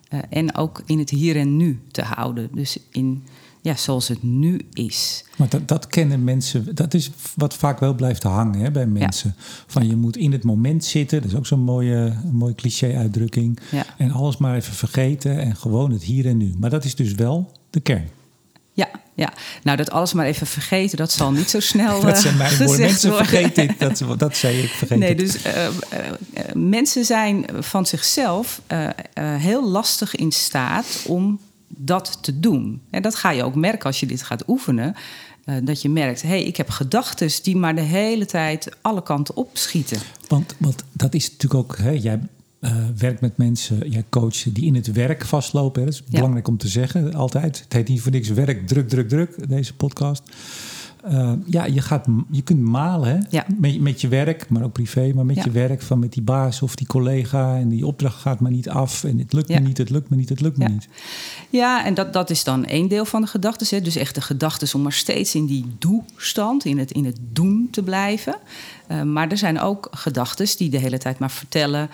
eh, 0.09 0.19
en 0.29 0.55
ook 0.55 0.81
in 0.85 0.99
het 0.99 1.09
hier 1.09 1.35
en 1.35 1.57
nu 1.57 1.79
te 1.91 2.01
houden. 2.01 2.49
Dus 2.53 2.77
in 2.91 3.23
ja, 3.61 3.75
zoals 3.75 4.07
het 4.07 4.23
nu 4.23 4.61
is. 4.73 5.25
Maar 5.37 5.49
dat, 5.49 5.67
dat 5.67 5.87
kennen 5.87 6.23
mensen, 6.23 6.75
dat 6.75 6.93
is 6.93 7.11
wat 7.35 7.53
vaak 7.53 7.79
wel 7.79 7.93
blijft 7.93 8.23
hangen 8.23 8.59
hè, 8.59 8.71
bij 8.71 8.87
mensen. 8.87 9.35
Van 9.67 9.87
je 9.87 9.95
moet 9.95 10.17
in 10.17 10.31
het 10.31 10.43
moment 10.43 10.83
zitten, 10.83 11.21
dat 11.21 11.31
is 11.31 11.37
ook 11.37 11.45
zo'n 11.45 11.59
mooie, 11.59 12.13
mooie 12.31 12.55
cliché-uitdrukking. 12.55 13.59
Ja. 13.71 13.85
En 13.97 14.11
alles 14.11 14.37
maar 14.37 14.55
even 14.55 14.73
vergeten 14.73 15.39
en 15.39 15.55
gewoon 15.55 15.91
het 15.91 16.03
hier 16.03 16.25
en 16.25 16.37
nu. 16.37 16.53
Maar 16.59 16.69
dat 16.69 16.83
is 16.83 16.95
dus 16.95 17.13
wel 17.13 17.51
de 17.69 17.79
kern. 17.79 18.07
Ja, 18.73 18.89
ja, 19.15 19.33
nou 19.63 19.77
dat 19.77 19.91
alles 19.91 20.13
maar 20.13 20.25
even 20.25 20.47
vergeten, 20.47 20.97
dat 20.97 21.11
zal 21.11 21.31
niet 21.31 21.49
zo 21.49 21.59
snel. 21.59 22.01
dat 22.05 22.15
eh, 22.15 22.21
zijn 22.21 22.37
mijn 22.37 22.57
woorden. 22.57 22.79
Mensen 22.85 23.53
dit. 23.53 23.79
Dat, 23.79 24.03
dat 24.19 24.37
zei 24.37 24.59
ik, 24.61 24.69
vergeet 24.69 24.97
Nee, 24.97 25.15
dus 25.15 25.41
eh, 25.41 25.65
eh, 25.65 25.71
eh, 25.89 26.53
mensen 26.53 27.05
zijn 27.05 27.45
van 27.59 27.85
zichzelf 27.85 28.61
eh, 28.67 28.87
eh, 28.87 28.93
heel 29.41 29.69
lastig 29.69 30.15
in 30.15 30.31
staat 30.31 31.03
om 31.07 31.39
dat 31.67 32.17
te 32.21 32.39
doen. 32.39 32.81
En 32.89 33.01
dat 33.01 33.15
ga 33.15 33.31
je 33.31 33.43
ook 33.43 33.55
merken 33.55 33.85
als 33.85 33.99
je 33.99 34.05
dit 34.05 34.23
gaat 34.23 34.43
oefenen. 34.47 34.95
eh, 35.45 35.55
dat 35.63 35.81
je 35.81 35.89
merkt, 35.89 36.21
hé, 36.21 36.27
hey, 36.27 36.43
ik 36.43 36.57
heb 36.57 36.69
gedachten 36.69 37.29
die 37.43 37.55
maar 37.55 37.75
de 37.75 37.81
hele 37.81 38.25
tijd 38.25 38.69
alle 38.81 39.03
kanten 39.03 39.35
opschieten. 39.35 39.99
Want, 40.27 40.55
want 40.57 40.83
dat 40.91 41.13
is 41.13 41.31
natuurlijk 41.31 41.63
ook, 41.63 41.77
hè, 41.77 41.89
jij 41.89 42.19
eh, 42.61 42.75
werkt 42.97 43.21
met 43.21 43.37
mensen, 43.37 43.89
jij 43.89 44.05
coacht 44.09 44.55
die 44.55 44.65
in 44.65 44.75
het 44.75 44.91
werk 44.91 45.25
vastlopen. 45.25 45.79
Hè. 45.81 45.85
Dat 45.87 45.95
is 45.95 46.03
Ja. 46.05 46.15
belangrijk 46.15 46.47
om 46.47 46.57
te 46.57 46.67
zeggen, 46.67 47.13
altijd. 47.13 47.59
Het 47.63 47.73
heet 47.73 47.87
niet 47.87 48.01
voor 48.01 48.11
niks 48.11 48.29
werk, 48.29 48.67
druk, 48.67 48.89
druk, 48.89 49.09
druk, 49.09 49.49
deze 49.49 49.75
podcast. 49.75 50.23
Eh, 51.03 51.33
ja, 51.45 51.65
je, 51.65 51.81
gaat, 51.81 52.05
je 52.31 52.41
kunt 52.41 52.59
malen 52.59 53.09
hè? 53.09 53.17
Ja. 53.29 53.45
Met, 53.57 53.79
met 53.81 54.01
je 54.01 54.07
werk, 54.07 54.49
maar 54.49 54.63
ook 54.63 54.71
privé, 54.71 55.11
maar 55.15 55.25
met 55.25 55.35
Ja. 55.35 55.43
je 55.43 55.51
werk 55.51 55.81
van 55.81 55.99
met 55.99 56.13
die 56.13 56.21
baas 56.21 56.61
of 56.61 56.75
die 56.75 56.87
collega 56.87 57.55
en 57.57 57.69
die 57.69 57.85
opdracht 57.85 58.21
gaat 58.21 58.39
maar 58.39 58.51
niet 58.51 58.69
af 58.69 59.03
en 59.03 59.17
het 59.19 59.33
lukt 59.33 59.47
Ja. 59.47 59.59
me 59.59 59.67
niet, 59.67 59.77
het 59.77 59.89
lukt 59.89 60.09
me 60.09 60.15
niet, 60.15 60.29
het 60.29 60.41
lukt 60.41 60.57
me 60.57 60.63
Ja. 60.63 60.69
niet. 60.69 60.87
Ja, 61.49 61.85
en 61.85 61.93
dat, 61.93 62.13
dat 62.13 62.29
is 62.29 62.43
dan 62.43 62.65
één 62.65 62.87
deel 62.87 63.05
van 63.05 63.21
de 63.21 63.27
gedachten. 63.27 63.83
Dus 63.83 63.95
echt 63.95 64.15
de 64.15 64.21
gedachten 64.21 64.75
om 64.75 64.81
maar 64.81 64.91
steeds 64.93 65.35
in 65.35 65.45
die 65.45 65.65
doe-stand, 65.79 66.65
in 66.65 66.77
het, 66.77 66.91
in 66.91 67.05
het 67.05 67.17
doen 67.31 67.67
te 67.71 67.83
blijven. 67.83 68.35
Eh, 68.87 69.01
maar 69.03 69.29
er 69.31 69.37
zijn 69.37 69.59
ook 69.59 69.87
gedachten 69.91 70.47
die 70.57 70.69
de 70.69 70.77
hele 70.79 70.97
tijd 70.97 71.19
maar 71.19 71.31
vertellen. 71.31 71.89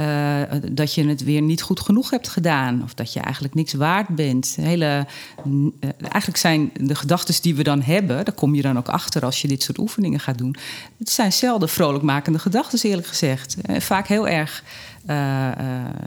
Eh, 0.00 0.42
dat 0.72 0.94
je 0.94 1.06
het 1.08 1.24
weer 1.24 1.42
niet 1.42 1.62
goed 1.62 1.80
genoeg 1.80 2.10
hebt 2.10 2.28
gedaan. 2.28 2.82
Of 2.82 2.94
dat 2.94 3.12
je 3.12 3.20
eigenlijk 3.20 3.54
niks 3.54 3.72
waard 3.72 4.08
bent. 4.08 4.56
Hele, 4.60 5.06
n- 5.48 5.74
eh, 5.80 5.88
eigenlijk 6.00 6.36
zijn 6.36 6.70
de 6.80 6.94
gedachten 6.94 7.34
die 7.42 7.54
we 7.54 7.62
dan 7.62 7.82
hebben... 7.82 8.24
daar 8.24 8.34
kom 8.34 8.54
je 8.54 8.62
dan 8.62 8.78
ook 8.78 8.88
achter 8.88 9.24
als 9.24 9.42
je 9.42 9.48
dit 9.48 9.62
soort 9.62 9.78
oefeningen 9.78 10.20
gaat 10.20 10.38
doen... 10.38 10.56
het 10.98 11.10
zijn 11.10 11.32
zelden 11.32 11.68
vrolijkmakende 11.68 12.38
gedachten, 12.38 12.88
eerlijk 12.90 13.06
gezegd. 13.06 13.56
Eh, 13.62 13.80
vaak 13.80 14.06
heel 14.08 14.28
erg 14.28 14.64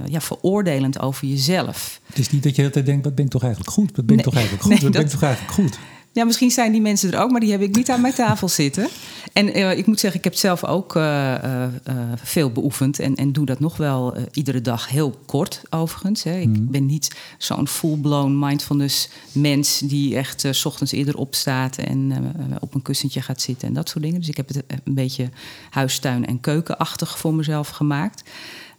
ja, 0.06 0.22
veroordelend 0.22 1.00
over 1.00 1.28
jezelf. 1.28 2.00
Het 2.08 2.20
is 2.20 2.30
niet 2.32 2.44
dat 2.44 2.56
je 2.56 2.64
altijd 2.64 2.86
denkt, 2.86 3.04
wat 3.06 3.16
ben 3.16 3.26
ik 3.26 3.32
toch 3.32 3.42
eigenlijk 3.44 3.74
goed? 3.74 3.96
Wat 3.96 4.06
ben 4.06 4.18
ik 4.18 4.24
Nee. 4.26 4.34
toch 4.34 4.34
eigenlijk 4.36 4.64
goed? 4.66 4.72
Nee, 4.74 4.82
wat 4.82 4.92
ben 4.92 5.02
ik 5.02 5.10
dat- 5.10 5.20
toch 5.20 5.30
eigenlijk 5.30 5.54
goed? 5.54 5.78
Ja, 6.14 6.24
misschien 6.24 6.52
zijn 6.52 6.72
die 6.72 6.82
mensen 6.82 7.14
er 7.14 7.20
ook, 7.20 7.32
maar 7.32 7.40
die 7.40 7.52
heb 7.52 7.62
ik 7.62 7.76
niet 7.76 7.90
aan 7.90 8.02
mijn 8.02 8.14
tafel 8.14 8.48
zitten. 8.48 8.88
En 9.34 9.54
eh, 9.54 9.78
ik 9.78 9.86
moet 9.86 10.00
zeggen, 10.00 10.20
ik 10.20 10.24
heb 10.24 10.34
het 10.34 10.42
zelf 10.42 10.66
ook 10.66 10.96
eh, 10.96 11.34
eh, 11.34 11.70
veel 12.16 12.52
beoefend. 12.52 13.00
En, 13.00 13.16
en 13.16 13.32
doe 13.32 13.46
dat 13.46 13.60
nog 13.60 13.78
wel 13.78 14.16
iedere 14.32 14.62
dag 14.62 14.90
heel 14.90 15.20
kort, 15.26 15.62
overigens. 15.70 16.24
Hè. 16.24 16.40
Ik 16.40 16.70
ben 16.70 16.86
niet 16.86 17.16
zo'n 17.38 17.68
full-blown 17.68 18.40
mindfulness 18.40 19.10
mens... 19.32 19.80
die 19.80 20.16
echt 20.16 20.48
s 20.52 20.66
ochtends 20.66 20.92
eerder 20.92 21.18
opstaat 21.18 21.78
en 21.78 22.34
op 22.60 22.74
een 22.74 22.82
kussentje 22.82 23.22
gaat 23.22 23.42
zitten 23.42 23.68
en 23.68 23.74
dat 23.74 23.90
soort 23.90 24.04
dingen. 24.04 24.20
Dus 24.20 24.30
ik 24.30 24.38
heb 24.38 24.48
het 24.48 24.64
een 24.84 24.94
beetje 24.94 25.30
huistuin- 25.70 26.26
en 26.26 26.40
keukenachtig 26.40 27.18
voor 27.18 27.34
mezelf 27.34 27.70
gemaakt. 27.70 28.24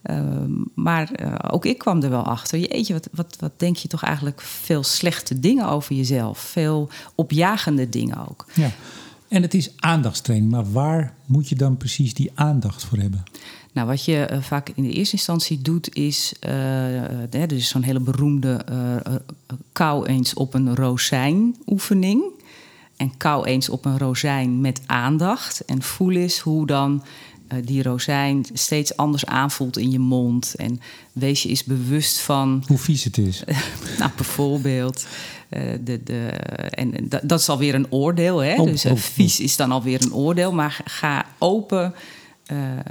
Ehm, 0.04 0.52
maar 0.74 1.12
eh, 1.12 1.34
ook 1.50 1.64
ik 1.64 1.78
kwam 1.78 2.02
er 2.02 2.10
wel 2.10 2.24
achter. 2.24 2.58
Jeetje, 2.58 2.92
wat, 2.92 3.08
wat, 3.12 3.36
wat 3.40 3.52
denk 3.56 3.76
je 3.76 3.88
toch 3.88 4.02
eigenlijk 4.02 4.40
veel 4.40 4.82
slechte 4.82 5.40
dingen 5.40 5.68
over 5.68 5.94
jezelf? 5.94 6.38
Veel 6.38 6.88
opjagende 7.14 7.88
dingen 7.88 8.28
ook. 8.28 8.46
Ja. 8.54 8.70
En 9.28 9.42
het 9.42 9.54
is 9.54 9.70
aandachtstraining, 9.76 10.50
maar 10.50 10.72
waar 10.72 11.14
moet 11.26 11.48
je 11.48 11.54
dan 11.54 11.76
precies 11.76 12.14
die 12.14 12.30
aandacht 12.34 12.84
voor 12.84 12.98
hebben? 12.98 13.22
Nou, 13.72 13.86
wat 13.86 14.04
je 14.04 14.24
eh, 14.24 14.40
vaak 14.40 14.70
in 14.74 14.82
de 14.82 14.92
eerste 14.92 15.16
instantie 15.16 15.62
doet, 15.62 15.94
is. 15.94 16.34
eh 16.40 17.04
eh, 17.04 17.42
er 17.42 17.52
is 17.52 17.68
zo'n 17.68 17.82
hele 17.82 18.00
beroemde 18.00 18.54
eh, 18.54 19.14
kou 19.72 20.06
eens 20.06 20.34
op 20.34 20.54
een 20.54 20.74
rozijn 20.74 21.56
oefening. 21.66 22.22
En 22.96 23.16
kou 23.16 23.46
eens 23.46 23.68
op 23.68 23.84
een 23.84 23.98
rozijn 23.98 24.60
met 24.60 24.80
aandacht. 24.86 25.64
En 25.64 25.82
voel 25.82 26.10
eens 26.10 26.38
hoe 26.38 26.66
dan 26.66 27.04
die 27.64 27.82
rozijn 27.82 28.44
steeds 28.52 28.96
anders 28.96 29.26
aanvoelt 29.26 29.76
in 29.78 29.90
je 29.90 29.98
mond. 29.98 30.54
En 30.54 30.80
wees 31.12 31.42
je 31.42 31.48
eens 31.48 31.64
bewust 31.64 32.18
van 32.20 32.64
Hoe 32.66 32.78
vies 32.78 33.04
het 33.04 33.18
is. 33.18 33.42
nou, 33.98 34.10
bijvoorbeeld. 34.16 35.06
eh, 35.48 35.62
de, 35.80 36.02
de, 36.02 36.26
en 36.70 37.08
dat, 37.08 37.20
dat 37.24 37.40
is 37.40 37.48
alweer 37.48 37.74
een 37.74 37.90
oordeel. 37.92 38.38
Hè? 38.38 38.54
Oh, 38.60 38.66
dus 38.66 38.84
eh, 38.84 38.90
oh, 38.92 38.96
oh. 38.96 39.02
vies 39.02 39.40
is 39.40 39.56
dan 39.56 39.70
alweer 39.72 40.02
een 40.02 40.14
oordeel. 40.14 40.52
Maar 40.52 40.80
ga 40.84 41.26
open 41.38 41.94
eh, 42.46 42.72
eh, 42.78 42.84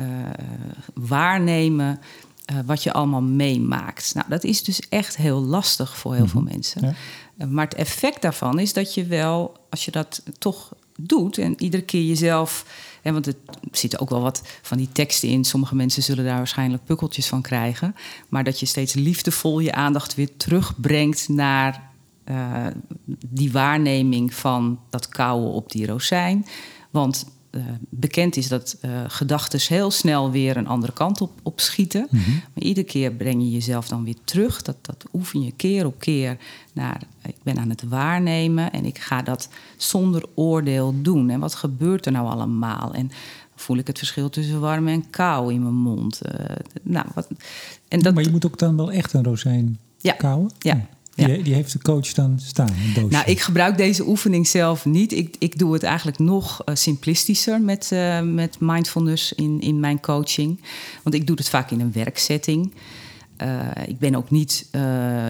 waarnemen 0.94 2.00
eh, 2.46 2.56
wat 2.66 2.84
je 2.84 2.94
allemaal 2.94 3.22
meemaakt. 3.22 4.12
Nou, 4.14 4.30
dat 4.30 4.44
is 4.44 4.64
dus 4.64 4.82
echt 4.90 5.18
heel 5.18 5.42
lastig 5.42 5.98
voor 5.98 6.16
heel 6.16 6.28
veel 6.28 6.42
Mhm. 6.42 6.52
mensen. 6.52 6.96
Ja. 7.38 7.46
Maar 7.46 7.66
het 7.66 7.76
effect 7.76 8.22
daarvan 8.22 8.60
is 8.60 8.74
dat 8.74 8.94
je 8.94 9.06
wel, 9.06 9.58
als 9.70 9.86
je 9.86 9.92
dat 9.92 10.24
toch 10.38 10.74
doet 10.98 11.38
en 11.38 11.54
iedere 11.62 11.84
keer 11.84 12.04
jezelf. 12.04 12.66
Want 13.04 13.26
het 13.26 13.36
er 13.50 13.56
zitten 13.72 14.00
ook 14.00 14.10
wel 14.10 14.22
wat 14.22 14.42
van 14.62 14.78
die 14.78 14.90
teksten 14.92 15.30
in. 15.30 15.44
Sommige 15.44 15.76
mensen 15.76 16.04
zullen 16.04 16.26
daar 16.26 16.38
waarschijnlijk 16.38 16.86
pukkeltjes 16.86 17.28
van 17.28 17.42
krijgen. 17.42 17.96
Maar 18.30 18.44
dat 18.44 18.60
je 18.60 18.66
steeds 18.66 18.94
liefdevol 18.94 19.60
je 19.60 19.74
aandacht 19.74 20.16
weer 20.16 20.38
terugbrengt 20.38 21.30
naar 21.30 21.92
eh, 22.24 22.68
die 23.28 23.52
waarneming 23.52 24.34
van 24.34 24.80
dat 24.90 25.10
kauwen 25.10 25.52
op 25.52 25.72
die 25.72 25.86
rozijn. 25.86 26.46
Want 26.92 27.26
eh, 27.54 27.62
bekend 27.90 28.36
is 28.38 28.48
dat 28.48 28.78
eh 28.82 28.92
gedachten 29.08 29.60
heel 29.68 29.92
snel 29.92 30.32
weer 30.32 30.58
een 30.58 30.68
andere 30.68 30.94
kant 30.94 31.22
op, 31.22 31.32
op 31.44 31.60
schieten. 31.60 32.08
Mhm. 32.10 32.32
Maar 32.32 32.64
iedere 32.64 32.86
keer 32.88 33.12
breng 33.12 33.42
je 33.42 33.52
jezelf 33.52 33.88
dan 33.88 34.04
weer 34.04 34.18
terug. 34.24 34.62
Dat, 34.62 34.76
dat 34.82 35.06
oefen 35.14 35.44
je 35.44 35.52
keer 35.52 35.86
op 35.86 36.00
keer 36.00 36.38
naar... 36.74 37.02
ik 37.26 37.36
ben 37.44 37.58
aan 37.58 37.70
het 37.70 37.84
waarnemen 37.84 38.72
en 38.72 38.86
ik 38.86 39.00
ga 39.00 39.22
dat 39.22 39.50
zonder 39.78 40.24
oordeel 40.36 41.02
doen. 41.02 41.30
En 41.30 41.40
wat 41.40 41.56
gebeurt 41.56 42.06
er 42.06 42.12
nou 42.12 42.28
allemaal? 42.30 42.94
En 42.94 43.12
voel 43.56 43.78
ik 43.78 43.88
het 43.88 43.98
verschil 43.98 44.30
tussen 44.30 44.60
warm 44.60 44.88
en 44.88 45.10
kou 45.10 45.54
in 45.54 45.62
mijn 45.62 45.76
mond? 45.76 46.22
Eh, 46.22 46.56
nou, 46.82 47.06
wat, 47.14 47.28
en 47.88 48.00
dat, 48.00 48.14
maar 48.14 48.24
je 48.24 48.32
moet 48.32 48.46
ook 48.46 48.60
dan 48.60 48.76
wel 48.76 48.92
echt 48.92 49.14
een 49.14 49.24
rozijn 49.24 49.80
Ja. 49.98 50.14
kauwen? 50.14 50.52
Ja. 50.60 50.74
Die, 50.74 50.84
Ja. 51.16 51.28
die 51.28 51.54
heeft 51.54 51.72
de 51.72 51.80
coach 51.82 52.14
dan 52.14 52.40
staan. 52.44 52.70
Nou, 53.10 53.26
ik 53.26 53.40
gebruik 53.40 53.78
deze 53.78 54.08
oefening 54.08 54.48
zelf 54.48 54.86
niet. 54.86 55.12
Ik, 55.12 55.36
ik 55.40 55.58
doe 55.60 55.74
het 55.74 55.84
eigenlijk 55.84 56.20
nog 56.20 56.62
eh, 56.66 56.76
simplistischer 56.76 57.62
met, 57.62 57.90
eh, 57.92 58.22
met 58.22 58.56
mindfulness 58.60 59.34
in, 59.34 59.62
in 59.62 59.80
mijn 59.80 60.00
coaching. 60.00 60.60
Want 61.04 61.16
ik 61.16 61.28
doe 61.28 61.36
het 61.36 61.50
vaak 61.50 61.72
in 61.72 61.80
een 61.80 61.92
werksetting. 61.92 62.74
Eh, 63.38 63.60
ik 63.88 64.00
ben 64.00 64.16
ook 64.16 64.30
niet, 64.32 64.66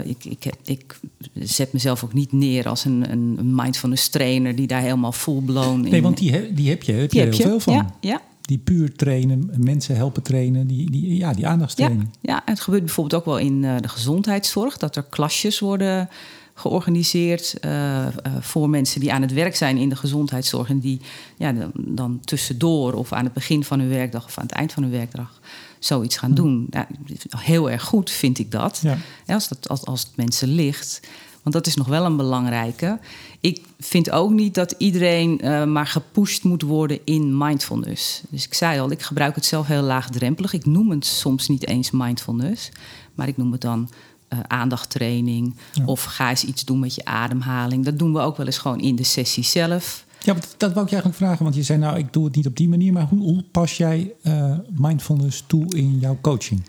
ik, 0.04 0.24
ik, 0.24 0.42
heb- 0.44 0.58
ik 0.64 1.00
zet 1.34 1.72
mezelf 1.72 2.04
ook 2.04 2.12
niet 2.12 2.32
neer 2.32 2.68
als 2.68 2.84
een, 2.84 3.10
een 3.10 3.54
mindfulness 3.54 4.08
trainer 4.08 4.54
die 4.54 4.66
daar 4.66 4.80
helemaal 4.82 5.12
full 5.12 5.40
blown 5.40 5.84
in. 5.84 5.90
Nee, 5.90 6.02
want 6.02 6.18
die, 6.18 6.32
he- 6.32 6.54
die 6.54 6.68
heb 6.68 6.82
je, 6.82 6.92
heb 6.92 7.00
je 7.02 7.08
Die 7.08 7.20
heel 7.20 7.30
heb 7.30 7.38
je. 7.40 7.42
veel 7.48 7.60
van. 7.60 7.74
Ja, 7.74 7.94
ja, 8.00 8.20
Die 8.44 8.58
puur 8.58 8.96
trainen, 8.96 9.50
mensen 9.56 9.96
helpen 9.96 10.22
trainen, 10.22 10.66
die, 10.66 10.90
die, 10.90 11.16
ja, 11.16 11.32
die 11.32 11.42
ja, 11.42 11.48
aandachtstraining. 11.48 12.08
ja, 12.20 12.42
het 12.44 12.60
gebeurt 12.60 12.84
bijvoorbeeld 12.84 13.20
ook 13.20 13.26
wel 13.26 13.38
in 13.38 13.64
eh, 13.64 13.76
de 13.80 13.88
gezondheidszorg, 13.88 14.76
dat 14.76 14.96
er 14.96 15.02
klasjes 15.02 15.58
worden 15.58 16.08
georganiseerd 16.54 17.58
eh, 17.60 18.06
eh, 18.06 18.12
voor 18.40 18.70
mensen 18.70 19.00
die 19.00 19.12
aan 19.12 19.22
het 19.22 19.32
werk 19.32 19.56
zijn 19.56 19.76
in 19.76 19.88
de 19.88 19.96
gezondheidszorg 19.96 20.68
en 20.68 20.78
die 20.78 21.00
ja, 21.36 21.52
dan, 21.52 21.70
dan 21.74 22.20
tussendoor 22.24 22.92
of 22.92 23.12
aan 23.12 23.24
het 23.24 23.32
begin 23.32 23.64
van 23.64 23.80
hun 23.80 23.88
werkdag 23.88 24.24
of 24.24 24.38
aan 24.38 24.46
het 24.46 24.54
eind 24.54 24.72
van 24.72 24.82
hun 24.82 24.92
werkdag 24.92 25.40
zoiets 25.78 26.16
gaan 26.16 26.34
doen. 26.34 26.66
Ja, 26.70 26.88
heel 27.36 27.70
erg 27.70 27.82
goed 27.82 28.10
vind 28.10 28.38
ik 28.38 28.50
dat. 28.50 28.80
Ja. 28.82 28.96
Ja, 29.26 29.34
als, 29.34 29.48
dat 29.48 29.68
als, 29.68 29.84
als 29.84 30.00
het 30.00 30.16
mensen 30.16 30.48
ligt. 30.48 31.00
Want 31.44 31.56
dat 31.56 31.66
is 31.66 31.74
nog 31.74 31.86
wel 31.86 32.04
een 32.04 32.16
belangrijke. 32.16 32.98
Ik 33.40 33.62
vind 33.78 34.10
ook 34.10 34.30
niet 34.30 34.54
dat 34.54 34.74
iedereen 34.78 35.40
eh, 35.40 35.64
maar 35.64 35.86
gepusht 35.86 36.44
moet 36.44 36.62
worden 36.62 36.98
in 37.04 37.38
mindfulness. 37.38 38.22
Dus 38.28 38.44
ik 38.44 38.54
zei 38.54 38.80
al, 38.80 38.90
ik 38.90 39.02
gebruik 39.02 39.34
het 39.34 39.44
zelf 39.44 39.66
heel 39.66 39.82
laagdrempelig. 39.82 40.52
Ik 40.52 40.66
noem 40.66 40.90
het 40.90 41.06
soms 41.06 41.48
niet 41.48 41.66
eens 41.66 41.90
mindfulness, 41.90 42.70
maar 43.14 43.28
ik 43.28 43.36
noem 43.36 43.52
het 43.52 43.60
dan 43.60 43.90
eh 44.28 44.38
aandachttraining. 44.46 45.54
Ja. 45.72 45.84
Of 45.84 46.04
ga 46.04 46.30
eens 46.30 46.44
iets 46.44 46.64
doen 46.64 46.78
met 46.78 46.94
je 46.94 47.04
ademhaling. 47.04 47.84
Dat 47.84 47.98
doen 47.98 48.12
we 48.12 48.20
ook 48.20 48.36
wel 48.36 48.46
eens 48.46 48.58
gewoon 48.58 48.80
in 48.80 48.96
de 48.96 49.04
sessie 49.04 49.44
zelf. 49.44 50.06
Ja, 50.20 50.34
dat, 50.34 50.54
dat 50.56 50.72
wou 50.72 50.84
ik 50.84 50.90
je 50.90 50.96
eigenlijk 50.96 51.16
vragen. 51.24 51.44
Want 51.44 51.56
je 51.56 51.62
zei 51.62 51.78
nou, 51.78 51.98
ik 51.98 52.12
doe 52.12 52.24
het 52.24 52.34
niet 52.36 52.46
op 52.46 52.56
die 52.56 52.68
manier. 52.68 52.92
Maar 52.92 53.06
hoe, 53.06 53.20
hoe 53.20 53.44
pas 53.50 53.76
jij 53.76 54.12
eh, 54.22 54.58
mindfulness 54.76 55.44
toe 55.46 55.76
in 55.76 55.98
jouw 55.98 56.18
coaching? 56.20 56.62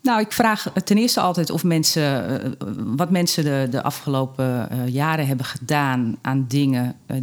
Nou, 0.00 0.20
ik 0.20 0.32
vraag 0.32 0.72
ten 0.84 0.98
eerste 0.98 1.20
altijd 1.20 1.50
of 1.50 1.64
mensen, 1.64 2.40
eh, 2.42 2.50
wat 2.76 3.10
mensen 3.10 3.44
de, 3.44 3.66
de 3.70 3.82
afgelopen 3.82 4.70
eh, 4.70 4.88
jaren 4.88 5.26
hebben 5.26 5.46
gedaan 5.46 6.16
aan 6.20 6.44
dingen 6.48 6.96
eh, 7.06 7.16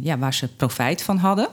ja, 0.00 0.18
waar 0.18 0.34
ze 0.34 0.48
profijt 0.48 1.02
van 1.02 1.16
hadden. 1.16 1.48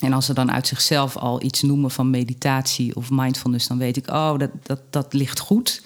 En 0.00 0.12
als 0.12 0.26
ze 0.26 0.34
dan 0.34 0.52
uit 0.52 0.66
zichzelf 0.66 1.16
al 1.16 1.42
iets 1.42 1.62
noemen 1.62 1.90
van 1.90 2.10
meditatie 2.10 2.96
of 2.96 3.10
mindfulness, 3.10 3.66
dan 3.66 3.78
weet 3.78 3.96
ik, 3.96 4.08
oh, 4.08 4.38
dat, 4.38 4.50
dat, 4.62 4.80
dat 4.90 5.12
ligt 5.12 5.38
goed. 5.38 5.82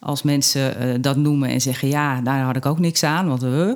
Als 0.00 0.22
mensen 0.22 1.02
dat 1.02 1.16
noemen 1.16 1.48
en 1.48 1.60
zeggen, 1.60 1.88
ja, 1.88 2.20
daar 2.20 2.44
had 2.44 2.56
ik 2.56 2.66
ook 2.66 2.78
niks 2.78 3.02
aan, 3.02 3.28
want 3.28 3.42
uh, 3.44 3.72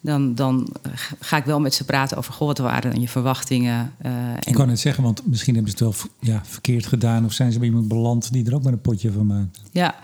dan, 0.00 0.34
dan 0.34 0.68
eh, 0.82 0.92
ga 1.20 1.36
ik 1.36 1.44
wel 1.44 1.60
met 1.60 1.74
ze 1.74 1.84
praten 1.84 2.16
over, 2.16 2.32
goh, 2.32 2.46
wat 2.46 2.58
waren 2.58 2.90
dan 2.90 3.00
je 3.00 3.08
verwachtingen? 3.08 3.94
Uh, 4.06 4.12
Ik 4.40 4.54
kan 4.54 4.68
het 4.68 4.80
zeggen, 4.80 5.02
want 5.02 5.26
misschien 5.26 5.54
hebben 5.54 5.72
ze 5.72 5.84
het 5.84 5.96
wel 5.96 6.10
ja, 6.20 6.42
verkeerd 6.44 6.86
gedaan... 6.86 7.24
of 7.24 7.32
zijn 7.32 7.52
ze 7.52 7.58
bij 7.58 7.68
iemand 7.68 7.88
beland 7.88 8.32
die 8.32 8.46
er 8.46 8.54
ook 8.54 8.62
maar 8.62 8.72
een 8.72 8.80
potje 8.80 9.12
van 9.12 9.26
maakt. 9.26 9.60
Ja, 9.72 9.94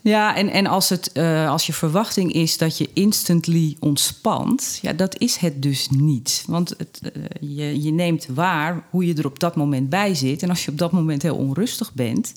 ja 0.00 0.36
en, 0.36 0.48
en 0.48 0.66
als, 0.66 0.88
het, 0.88 1.10
uh, 1.14 1.50
als 1.50 1.66
je 1.66 1.72
verwachting 1.72 2.32
is 2.32 2.58
dat 2.58 2.78
je 2.78 2.90
instantly 2.92 3.76
ontspant... 3.78 4.78
ja, 4.82 4.92
dat 4.92 5.18
is 5.18 5.36
het 5.36 5.62
dus 5.62 5.88
niet. 5.90 6.44
Want 6.46 6.68
het, 6.68 7.00
uh, 7.02 7.22
je, 7.40 7.82
je 7.82 7.92
neemt 7.92 8.26
waar 8.34 8.84
hoe 8.90 9.06
je 9.06 9.14
er 9.14 9.26
op 9.26 9.38
dat 9.38 9.56
moment 9.56 9.88
bij 9.88 10.14
zit... 10.14 10.42
en 10.42 10.48
als 10.48 10.64
je 10.64 10.70
op 10.70 10.78
dat 10.78 10.92
moment 10.92 11.22
heel 11.22 11.36
onrustig 11.36 11.94
bent... 11.94 12.32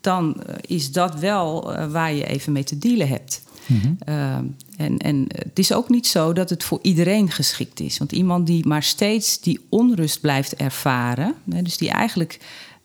dan 0.00 0.36
is 0.60 0.92
dat 0.92 1.14
wel 1.14 1.74
waar 1.90 2.12
je 2.12 2.26
even 2.26 2.52
mee 2.52 2.64
te 2.64 2.78
dealen 2.78 3.08
hebt... 3.08 3.42
Mm-hmm. 3.70 3.96
Uh, 4.08 4.34
en, 4.76 4.98
en 4.98 5.24
het 5.28 5.58
is 5.58 5.72
ook 5.72 5.88
niet 5.88 6.06
zo 6.06 6.32
dat 6.32 6.50
het 6.50 6.64
voor 6.64 6.78
iedereen 6.82 7.30
geschikt 7.30 7.80
is. 7.80 7.98
Want 7.98 8.12
iemand 8.12 8.46
die 8.46 8.66
maar 8.66 8.82
steeds 8.82 9.40
die 9.40 9.60
onrust 9.68 10.20
blijft 10.20 10.54
ervaren, 10.54 11.34
hè, 11.50 11.62
dus 11.62 11.76
die 11.76 11.90
eigenlijk 11.90 12.38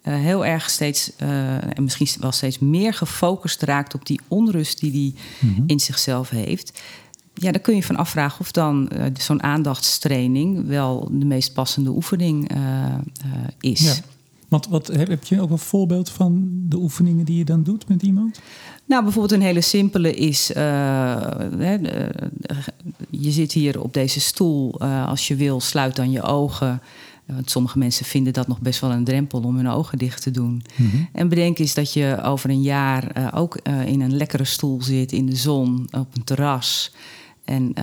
uh, 0.04 0.16
heel 0.16 0.46
erg 0.46 0.70
steeds, 0.70 1.12
uh, 1.22 1.78
en 1.78 1.84
misschien 1.84 2.08
wel 2.20 2.32
steeds 2.32 2.60
meer 2.60 2.94
gefocust 2.94 3.62
raakt 3.62 3.94
op 3.94 4.06
die 4.06 4.20
onrust 4.28 4.80
die 4.80 4.92
die 4.92 5.16
mm-hmm. 5.40 5.64
in 5.68 5.80
zichzelf 5.80 6.30
heeft. 6.30 6.82
Ja, 7.34 7.52
dan 7.52 7.62
kun 7.62 7.76
je 7.76 7.84
van 7.84 7.96
afvragen 7.96 8.40
of 8.40 8.52
dan 8.52 8.90
uh, 8.94 9.06
zo'n 9.20 9.44
aandachtstraining 9.44 10.68
wel 10.68 11.10
de 11.12 11.26
meest 11.26 11.54
passende 11.54 11.90
oefening 11.90 12.52
is. 13.60 13.82
Ja. 13.82 13.94
Want 14.48 14.68
wat, 14.68 14.88
heb, 14.88 15.24
je 15.24 15.42
ook 15.42 15.50
een 15.50 15.58
voorbeeld 15.58 16.10
van 16.10 16.50
de 16.52 16.78
oefeningen 16.78 17.26
die 17.26 17.38
je 17.38 17.46
dan 17.46 17.64
doet 17.64 17.88
met 17.88 18.02
iemand? 18.02 18.40
Nou, 18.86 19.04
bijvoorbeeld 19.04 19.34
een 19.34 19.48
hele 19.48 19.62
simpele 19.62 20.14
is... 20.14 20.52
Uh, 20.52 20.56
hè, 21.58 21.78
je 23.10 23.32
zit 23.32 23.52
hier 23.52 23.82
op 23.82 23.94
deze 23.94 24.20
stoel. 24.20 24.84
Uh, 24.84 25.08
als 25.08 25.28
je 25.28 25.36
wil, 25.36 25.60
sluit 25.60 25.96
dan 25.96 26.12
je 26.12 26.22
ogen. 26.22 26.82
Want 27.26 27.50
sommige 27.50 27.78
mensen 27.78 28.06
vinden 28.06 28.34
dat 28.34 28.48
nog 28.48 28.60
best 28.60 28.80
wel 28.80 28.92
een 28.92 29.04
drempel 29.04 29.42
om 29.42 29.56
hun 29.56 29.70
ogen 29.70 29.98
dicht 29.98 30.22
te 30.22 30.32
doen. 30.32 30.62
Mm-hmm. 30.76 31.10
En 31.14 31.30
bedenk 31.30 31.60
eens 31.60 31.74
dat 31.74 31.94
je 31.94 32.22
over 32.24 32.50
een 32.50 32.62
jaar 32.62 33.18
uh, 33.18 33.28
ook 33.34 33.58
in 33.86 34.02
een 34.02 34.16
lekkere 34.16 34.46
stoel 34.46 34.82
zit... 34.82 35.12
in 35.12 35.26
de 35.26 35.36
zon, 35.36 35.88
op 35.92 36.16
een 36.16 36.24
terras... 36.24 36.94
En 37.46 37.74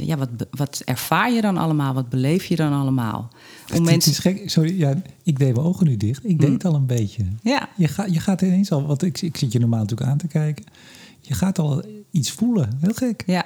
ja, 0.00 0.16
wat, 0.16 0.28
wat 0.50 0.82
ervaar 0.84 1.32
je 1.32 1.40
dan 1.40 1.56
allemaal? 1.56 1.94
Wat 1.94 2.08
beleef 2.08 2.44
je 2.44 2.56
dan 2.56 2.72
allemaal? 2.72 3.30
Om 3.74 3.84
mensen... 3.84 4.12
is 4.12 4.18
gek. 4.18 4.50
Sorry, 4.50 4.78
ja, 4.78 5.02
ik 5.22 5.38
deed 5.38 5.54
mijn 5.54 5.66
ogen 5.66 5.86
nu 5.86 5.96
dicht. 5.96 6.24
Ik 6.24 6.40
deed 6.40 6.62
mm. 6.62 6.70
al 6.70 6.74
een 6.74 6.86
beetje. 6.86 7.24
Ja. 7.42 7.68
Je, 7.76 7.88
ga, 7.88 8.04
je 8.04 8.20
gaat 8.20 8.42
ineens 8.42 8.72
al, 8.72 8.86
want 8.86 9.02
ik, 9.02 9.20
ik 9.20 9.36
zit 9.36 9.52
je 9.52 9.58
normaal 9.58 9.80
natuurlijk 9.80 10.10
aan 10.10 10.18
te 10.18 10.26
kijken. 10.26 10.64
Je 11.20 11.34
gaat 11.34 11.58
al 11.58 11.82
iets 12.10 12.30
voelen. 12.30 12.78
Heel 12.80 12.94
gek. 12.94 13.22
Ja. 13.26 13.44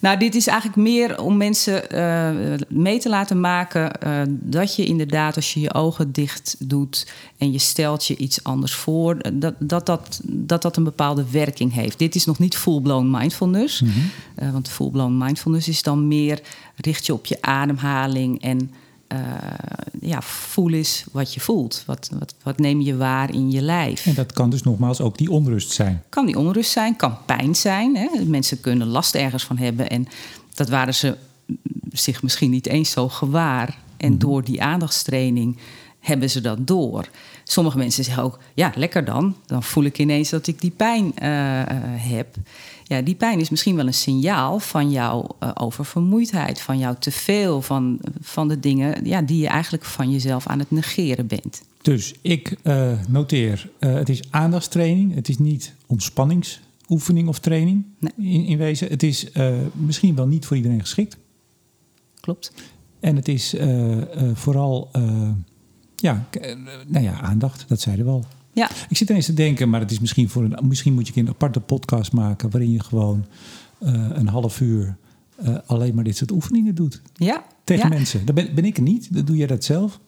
Nou, 0.00 0.18
dit 0.18 0.34
is 0.34 0.46
eigenlijk 0.46 0.78
meer 0.80 1.20
om 1.20 1.36
mensen 1.36 1.94
uh, 1.94 2.58
mee 2.68 2.98
te 2.98 3.08
laten 3.08 3.40
maken 3.40 3.92
uh, 4.06 4.22
dat 4.28 4.76
je 4.76 4.84
inderdaad, 4.84 5.36
als 5.36 5.54
je 5.54 5.60
je 5.60 5.74
ogen 5.74 6.12
dicht 6.12 6.56
doet 6.58 7.12
en 7.38 7.52
je 7.52 7.58
stelt 7.58 8.06
je 8.06 8.16
iets 8.16 8.44
anders 8.44 8.74
voor, 8.74 9.18
dat 9.34 9.54
dat, 9.58 9.86
dat, 9.86 10.20
dat, 10.24 10.62
dat 10.62 10.76
een 10.76 10.84
bepaalde 10.84 11.30
werking 11.30 11.72
heeft. 11.72 11.98
Dit 11.98 12.14
is 12.14 12.24
nog 12.24 12.38
niet 12.38 12.56
full-blown 12.56 13.10
mindfulness, 13.10 13.82
uh, 13.82 14.52
want 14.52 14.68
full-blown 14.68 15.16
mindfulness 15.16 15.68
is 15.68 15.82
dan 15.82 16.08
meer 16.08 16.40
richt 16.76 17.06
je 17.06 17.12
op 17.12 17.26
je 17.26 17.42
ademhaling 17.42 18.42
en 18.42 18.70
uh, 19.12 19.18
ja, 20.00 20.22
voel 20.22 20.72
eens 20.72 21.04
wat 21.12 21.34
je 21.34 21.40
voelt. 21.40 21.82
Wat, 21.86 22.10
wat, 22.18 22.34
wat 22.42 22.58
neem 22.58 22.80
je 22.80 22.96
waar 22.96 23.34
in 23.34 23.50
je 23.50 23.62
lijf? 23.62 24.06
En 24.06 24.14
dat 24.14 24.32
kan 24.32 24.50
dus 24.50 24.62
nogmaals 24.62 25.00
ook 25.00 25.18
die 25.18 25.30
onrust 25.30 25.70
zijn. 25.70 26.02
Kan 26.08 26.26
die 26.26 26.38
onrust 26.38 26.70
zijn, 26.70 26.96
kan 26.96 27.16
pijn 27.26 27.56
zijn. 27.56 27.96
Hè? 27.96 28.08
Mensen 28.24 28.60
kunnen 28.60 28.86
last 28.86 29.14
ergens 29.14 29.44
van 29.44 29.58
hebben. 29.58 29.90
En 29.90 30.08
dat 30.54 30.68
waren 30.68 30.94
ze 30.94 31.16
zich 31.92 32.22
misschien 32.22 32.50
niet 32.50 32.66
eens 32.66 32.90
zo 32.90 33.08
gewaar. 33.08 33.78
En 33.96 34.06
mm-hmm. 34.06 34.18
door 34.18 34.44
die 34.44 34.62
aandachtstraining 34.62 35.58
hebben 36.00 36.30
ze 36.30 36.40
dat 36.40 36.66
door. 36.66 37.08
Sommige 37.50 37.78
mensen 37.78 38.04
zeggen 38.04 38.22
ook, 38.22 38.38
ja, 38.54 38.72
lekker 38.74 39.04
dan. 39.04 39.36
Dan 39.46 39.62
voel 39.62 39.84
ik 39.84 39.98
ineens 39.98 40.30
dat 40.30 40.46
ik 40.46 40.60
die 40.60 40.70
pijn 40.70 41.12
uh, 41.22 41.58
uh, 41.58 41.64
heb. 41.96 42.34
Ja, 42.84 43.02
die 43.02 43.14
pijn 43.14 43.40
is 43.40 43.50
misschien 43.50 43.76
wel 43.76 43.86
een 43.86 43.94
signaal 43.94 44.58
van 44.58 44.90
jouw 44.90 45.36
uh, 45.42 45.50
oververmoeidheid, 45.54 46.60
van 46.60 46.78
jouw 46.78 46.96
teveel, 46.98 47.62
van, 47.62 48.00
van 48.20 48.48
de 48.48 48.60
dingen 48.60 49.04
ja, 49.04 49.22
die 49.22 49.38
je 49.40 49.46
eigenlijk 49.46 49.84
van 49.84 50.10
jezelf 50.10 50.46
aan 50.46 50.58
het 50.58 50.70
negeren 50.70 51.26
bent. 51.26 51.62
Dus 51.82 52.14
ik 52.20 52.56
uh, 52.64 52.92
noteer, 53.08 53.70
het 53.78 54.08
is 54.08 54.22
aandachtstraining, 54.30 55.14
het 55.14 55.28
is 55.28 55.38
niet 55.38 55.74
ontspanningsoefening 55.86 57.28
of 57.28 57.38
training 57.38 57.84
nee. 57.98 58.12
in, 58.32 58.44
in, 58.44 58.58
wezen. 58.58 58.88
Het 58.88 59.02
is 59.02 59.26
misschien 59.72 60.14
wel 60.14 60.26
niet 60.26 60.46
voor 60.46 60.56
iedereen 60.56 60.80
geschikt. 60.80 61.16
Klopt. 62.20 62.52
En 63.00 63.16
het 63.16 63.28
is 63.28 63.54
vooral 64.34 64.90
Ja, 66.00 66.26
eh, 66.30 66.56
nou 66.86 67.04
ja, 67.04 67.20
aandacht, 67.20 67.64
dat 67.68 67.80
zeiden 67.80 68.04
we 68.04 68.10
al. 68.10 68.24
Ja, 68.52 68.70
Ik 68.88 68.96
zit 68.96 69.08
ineens 69.08 69.26
te 69.26 69.34
denken, 69.34 69.70
maar 69.70 69.80
het 69.80 69.90
is 69.90 69.98
misschien 70.00 70.28
voor 70.28 70.44
een, 70.44 70.58
misschien 70.62 70.94
moet 70.94 71.08
je 71.08 71.20
een 71.20 71.28
aparte 71.28 71.60
podcast 71.60 72.12
maken 72.12 72.50
waarin 72.50 72.72
je 72.72 72.82
gewoon 72.82 73.26
eh, 73.78 73.92
een 74.12 74.28
half 74.28 74.60
uur 74.60 74.96
eh, 75.36 75.54
alleen 75.66 75.94
maar 75.94 76.04
dit 76.04 76.16
soort 76.16 76.30
oefeningen 76.30 76.74
doet 76.74 77.02
ja. 77.14 77.44
tegen 77.64 77.88
ja. 77.88 77.94
mensen. 77.96 78.26
Dan 78.26 78.34
ben, 78.34 78.54
ben 78.54 78.64
ik 78.64 78.76
er 78.76 78.82
niet. 78.82 79.14
Dan 79.14 79.24
doe 79.24 79.36
jij 79.36 79.46
dat 79.46 79.64
zelf. 79.64 80.00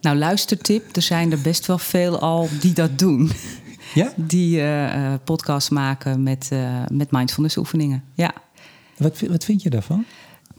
Nou, 0.00 0.16
luistertip. 0.16 0.96
Er 0.96 1.02
zijn 1.02 1.32
er 1.32 1.40
best 1.40 1.66
wel 1.66 1.78
veel 1.78 2.18
al 2.18 2.48
die 2.60 2.72
dat 2.72 2.98
doen. 2.98 3.30
Ja? 3.94 4.12
Die 4.34 4.60
eh, 4.62 5.14
podcasts 5.24 5.70
maken 5.70 6.22
met, 6.22 6.50
met 6.92 7.10
mindfulness 7.10 7.56
oefeningen. 7.56 8.04
Ja. 8.14 8.34
Wat, 8.96 9.20
wat 9.20 9.44
vind 9.44 9.62
je 9.62 9.70
daarvan? 9.70 10.04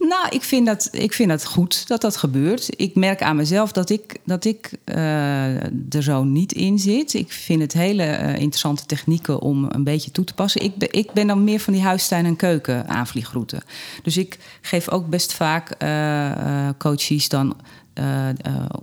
Nou, 0.08 0.28
ik 0.30 0.42
vind, 0.42 0.66
dat, 0.66 0.88
ik 0.92 1.12
vind 1.12 1.28
dat 1.28 1.44
goed 1.44 1.88
dat 1.88 2.00
dat 2.00 2.16
gebeurt. 2.16 2.68
Ik 2.76 2.94
merk 2.94 3.22
aan 3.22 3.36
mezelf 3.36 3.72
dat 3.72 3.90
ik, 3.90 4.20
dat 4.24 4.44
ik 4.44 4.72
eh, 4.84 5.64
er 5.64 6.02
zo 6.02 6.24
niet 6.24 6.52
in 6.52 6.78
zit. 6.78 7.14
Ik 7.14 7.32
vind 7.32 7.62
het 7.62 7.72
hele 7.72 8.02
eh, 8.02 8.32
interessante 8.34 8.86
technieken 8.86 9.40
om 9.40 9.66
een 9.68 9.84
beetje 9.84 10.10
toe 10.10 10.24
te 10.24 10.34
passen. 10.34 10.62
Ik 10.62 10.76
ben, 10.76 10.92
ik 10.92 11.12
ben 11.12 11.26
dan 11.26 11.44
meer 11.44 11.60
van 11.60 11.72
die 11.72 11.82
huistuin- 11.82 12.26
en 12.26 12.36
keuken 12.36 12.88
aanvliegroute. 12.88 13.62
Dus 14.02 14.16
ik 14.16 14.38
geef 14.60 14.88
ook 14.90 15.08
best 15.08 15.32
vaak 15.32 15.70
eh, 15.70 16.68
coaches 16.78 17.28
dan 17.28 17.56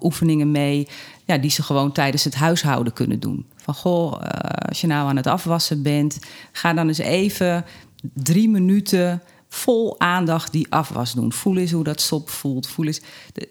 oefeningen 0.02 0.52
mee... 0.52 0.88
Ja, 1.26 1.38
die 1.38 1.52
ze 1.52 1.64
gewoon 1.64 1.92
tijdens 1.92 2.24
het 2.24 2.36
huishouden 2.36 2.94
kunnen 2.94 3.20
doen. 3.20 3.46
Van 3.56 3.74
goh, 3.74 4.22
als 4.68 4.82
je 4.82 4.88
nou 4.88 5.10
aan 5.10 5.16
het 5.16 5.28
afwassen 5.28 5.82
bent... 5.82 6.20
ga 6.52 6.74
dan 6.74 6.88
eens 6.88 6.98
even 6.98 7.66
drie 8.14 8.50
minuten 8.50 9.22
vol 9.58 10.00
aandacht 10.00 10.52
die 10.52 10.68
afwas 10.70 11.14
doen. 11.14 11.34
Voel 11.34 11.58
eens 11.58 11.72
hoe 11.72 11.84
dat 11.84 12.02
sop 12.02 12.30
voelt. 12.30 12.68
Voel 12.68 12.86
eens, 12.86 13.02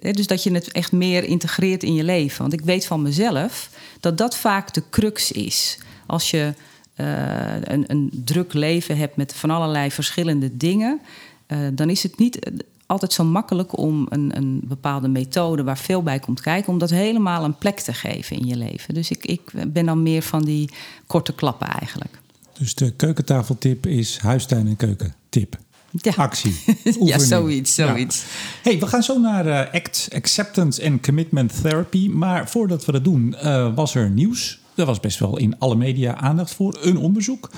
dus 0.00 0.26
dat 0.26 0.42
je 0.42 0.52
het 0.52 0.72
echt 0.72 0.92
meer 0.92 1.25
integreert 1.25 1.82
in 1.82 1.94
je 1.94 2.04
leven. 2.04 2.40
Want 2.40 2.52
ik 2.52 2.60
weet 2.60 2.86
van 2.86 3.02
mezelf 3.02 3.70
dat 4.00 4.18
dat 4.18 4.36
vaak 4.36 4.75
de 4.75 4.82
crux 4.90 5.32
is. 5.32 5.78
Als 6.06 6.30
je 6.30 6.54
eh, 6.94 7.60
een, 7.60 7.84
een 7.86 8.10
druk 8.25 8.52
leven 8.52 8.96
hebt 8.96 9.16
met 9.16 9.34
van 9.34 9.50
allerlei 9.50 9.90
verschillende 9.90 10.56
dingen... 10.56 11.00
eh, 11.46 11.58
dan 11.72 11.90
is 11.90 12.02
het 12.02 12.18
niet 12.18 12.50
altijd 12.86 13.12
zo 13.12 13.25
makkelijk 13.25 13.78
om 13.78 14.06
een, 14.08 14.36
een 14.36 14.60
bepaalde 14.64 15.08
methode... 15.08 15.64
waar 15.64 15.78
veel 15.78 16.02
bij 16.02 16.18
komt 16.18 16.40
kijken, 16.40 16.72
om 16.72 16.78
dat 16.78 16.90
helemaal 16.90 17.44
een 17.44 17.58
plek 17.58 17.80
te 17.80 17.92
geven 17.92 18.36
in 18.36 18.46
je 18.46 18.56
leven. 18.56 18.94
Dus 18.94 19.10
ik, 19.10 19.25
ik 19.25 19.40
ben 19.66 19.86
dan 19.86 20.02
meer 20.02 20.22
van 20.22 20.44
die 20.44 20.70
korte 21.06 21.34
klappen 21.34 21.66
eigenlijk. 21.66 22.18
Dus 22.58 22.75
de 22.75 22.90
keukentafeltip 22.90 23.86
is 23.86 24.18
huistuin- 24.18 24.66
en 24.66 24.76
keukentip. 24.76 25.58
Ja. 26.02 26.12
Actie. 26.16 26.54
Ja, 27.00 27.18
zoiets, 27.18 27.76
Ja. 27.76 27.86
zoiets. 27.88 28.24
Hey, 28.62 28.78
we 28.78 28.86
gaan 28.86 29.02
zo 29.02 29.18
naar 29.18 29.46
eh, 29.46 29.74
ACT, 29.74 30.08
Acceptance 30.14 30.84
and 30.86 31.00
Commitment 31.02 31.62
Therapy. 31.62 32.08
Maar 32.08 32.48
voordat 32.48 32.84
we 32.84 32.92
dat 32.92 33.04
doen, 33.04 33.34
eh, 33.34 33.74
was 33.74 33.94
er 33.94 34.10
nieuws. 34.10 34.58
Er 34.74 34.84
was 34.86 35.00
best 35.00 35.18
wel 35.18 35.36
in 35.38 35.58
alle 35.58 35.74
media 35.76 36.14
aandacht 36.16 36.54
voor. 36.54 36.78
Een 36.82 36.96
onderzoek. 36.98 37.50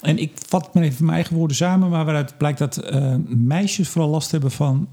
En 0.00 0.18
ik 0.18 0.32
vat 0.48 0.74
maar 0.74 0.82
even 0.82 1.04
mijn 1.04 1.16
eigen 1.16 1.36
woorden 1.36 1.56
samen. 1.56 1.88
Maar 1.90 2.04
waaruit 2.04 2.38
blijkt 2.38 2.58
dat 2.58 2.76
eh, 2.76 3.14
meisjes 3.28 3.88
vooral 3.88 4.10
last 4.10 4.30
hebben 4.30 4.50
van 4.50 4.88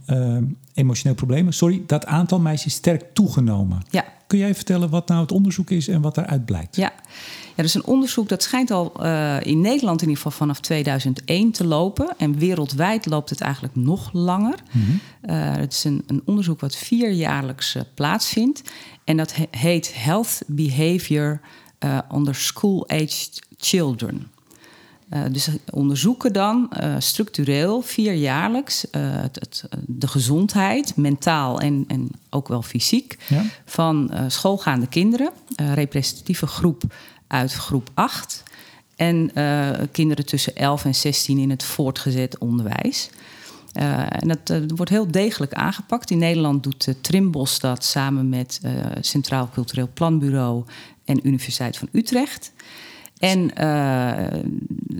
emotioneel 0.73 1.15
problemen. 1.15 1.53
Sorry, 1.53 1.83
dat 1.87 2.05
aantal 2.05 2.39
meisjes 2.39 2.73
sterk 2.73 3.03
toegenomen. 3.13 3.81
Ja. 3.89 4.05
Kun 4.27 4.37
jij 4.39 4.55
vertellen 4.55 4.89
wat 4.89 5.07
nou 5.07 5.21
het 5.21 5.31
onderzoek 5.31 5.69
is 5.69 5.87
en 5.87 6.01
wat 6.01 6.15
daaruit 6.15 6.45
blijkt? 6.45 6.75
Ja. 6.75 6.91
Ja, 7.59 7.65
dus 7.65 7.73
een 7.73 7.85
onderzoek 7.85 8.29
dat 8.29 8.43
schijnt 8.43 8.71
al 8.71 8.93
eh, 9.03 9.37
in 9.41 9.61
Nederland 9.61 10.01
in 10.01 10.07
ieder 10.07 10.23
geval 10.23 10.37
vanaf 10.39 10.59
2001 10.59 11.51
te 11.51 11.65
lopen. 11.65 12.13
En 12.17 12.37
wereldwijd 12.37 13.05
loopt 13.05 13.29
het 13.29 13.41
eigenlijk 13.41 13.75
nog 13.75 14.09
langer. 14.13 14.55
Eh, 15.21 15.35
het 15.55 15.73
is 15.73 15.83
een, 15.83 16.03
een 16.07 16.21
onderzoek 16.25 16.59
wat 16.59 16.75
vierjaarlijks 16.75 17.75
eh, 17.75 17.81
plaatsvindt. 17.93 18.61
En 19.03 19.17
dat 19.17 19.35
he- 19.35 19.47
heet 19.51 19.91
Health 19.95 20.41
Behavior 20.47 21.39
eh, 21.79 21.97
onder 22.09 22.35
School-Aged 22.35 23.41
Children. 23.57 24.27
Eh, 25.09 25.21
dus 25.31 25.43
ze 25.43 25.59
onderzoeken 25.71 26.33
dan 26.33 26.69
structureel, 26.97 27.81
vierjaarlijks, 27.81 28.85
het, 28.91 29.35
het, 29.39 29.63
de 29.85 30.07
gezondheid, 30.07 30.95
mentaal 30.95 31.59
en, 31.59 31.83
en 31.87 32.09
ook 32.29 32.47
wel 32.47 32.61
fysiek, 32.61 33.17
Ja. 33.29 33.43
van 33.65 34.11
schoolgaande 34.27 34.87
kinderen. 34.87 35.29
Representatieve 35.73 36.47
groep 36.47 36.83
uit 37.29 37.53
groep 37.53 37.89
8. 37.93 38.43
En 38.95 39.31
eh, 39.33 39.69
kinderen 39.91 40.25
tussen 40.25 40.55
11 40.55 40.85
en 40.85 40.95
16 40.95 41.37
in 41.37 41.49
het 41.49 41.63
voortgezet 41.63 42.37
onderwijs. 42.37 43.09
Eh, 43.73 43.99
en 44.09 44.27
dat 44.27 44.49
eh, 44.49 44.57
wordt 44.75 44.91
heel 44.91 45.11
degelijk 45.11 45.53
aangepakt. 45.53 46.11
In 46.11 46.17
Nederland 46.17 46.63
doet 46.63 46.95
Trimbos 47.01 47.59
dat 47.59 47.83
samen 47.83 48.29
met 48.29 48.61
Centraal 49.01 49.49
Cultureel 49.53 49.89
Planbureau 49.93 50.63
en 51.05 51.27
Universiteit 51.27 51.77
van 51.77 51.89
Utrecht. 51.91 52.51
En 53.17 53.51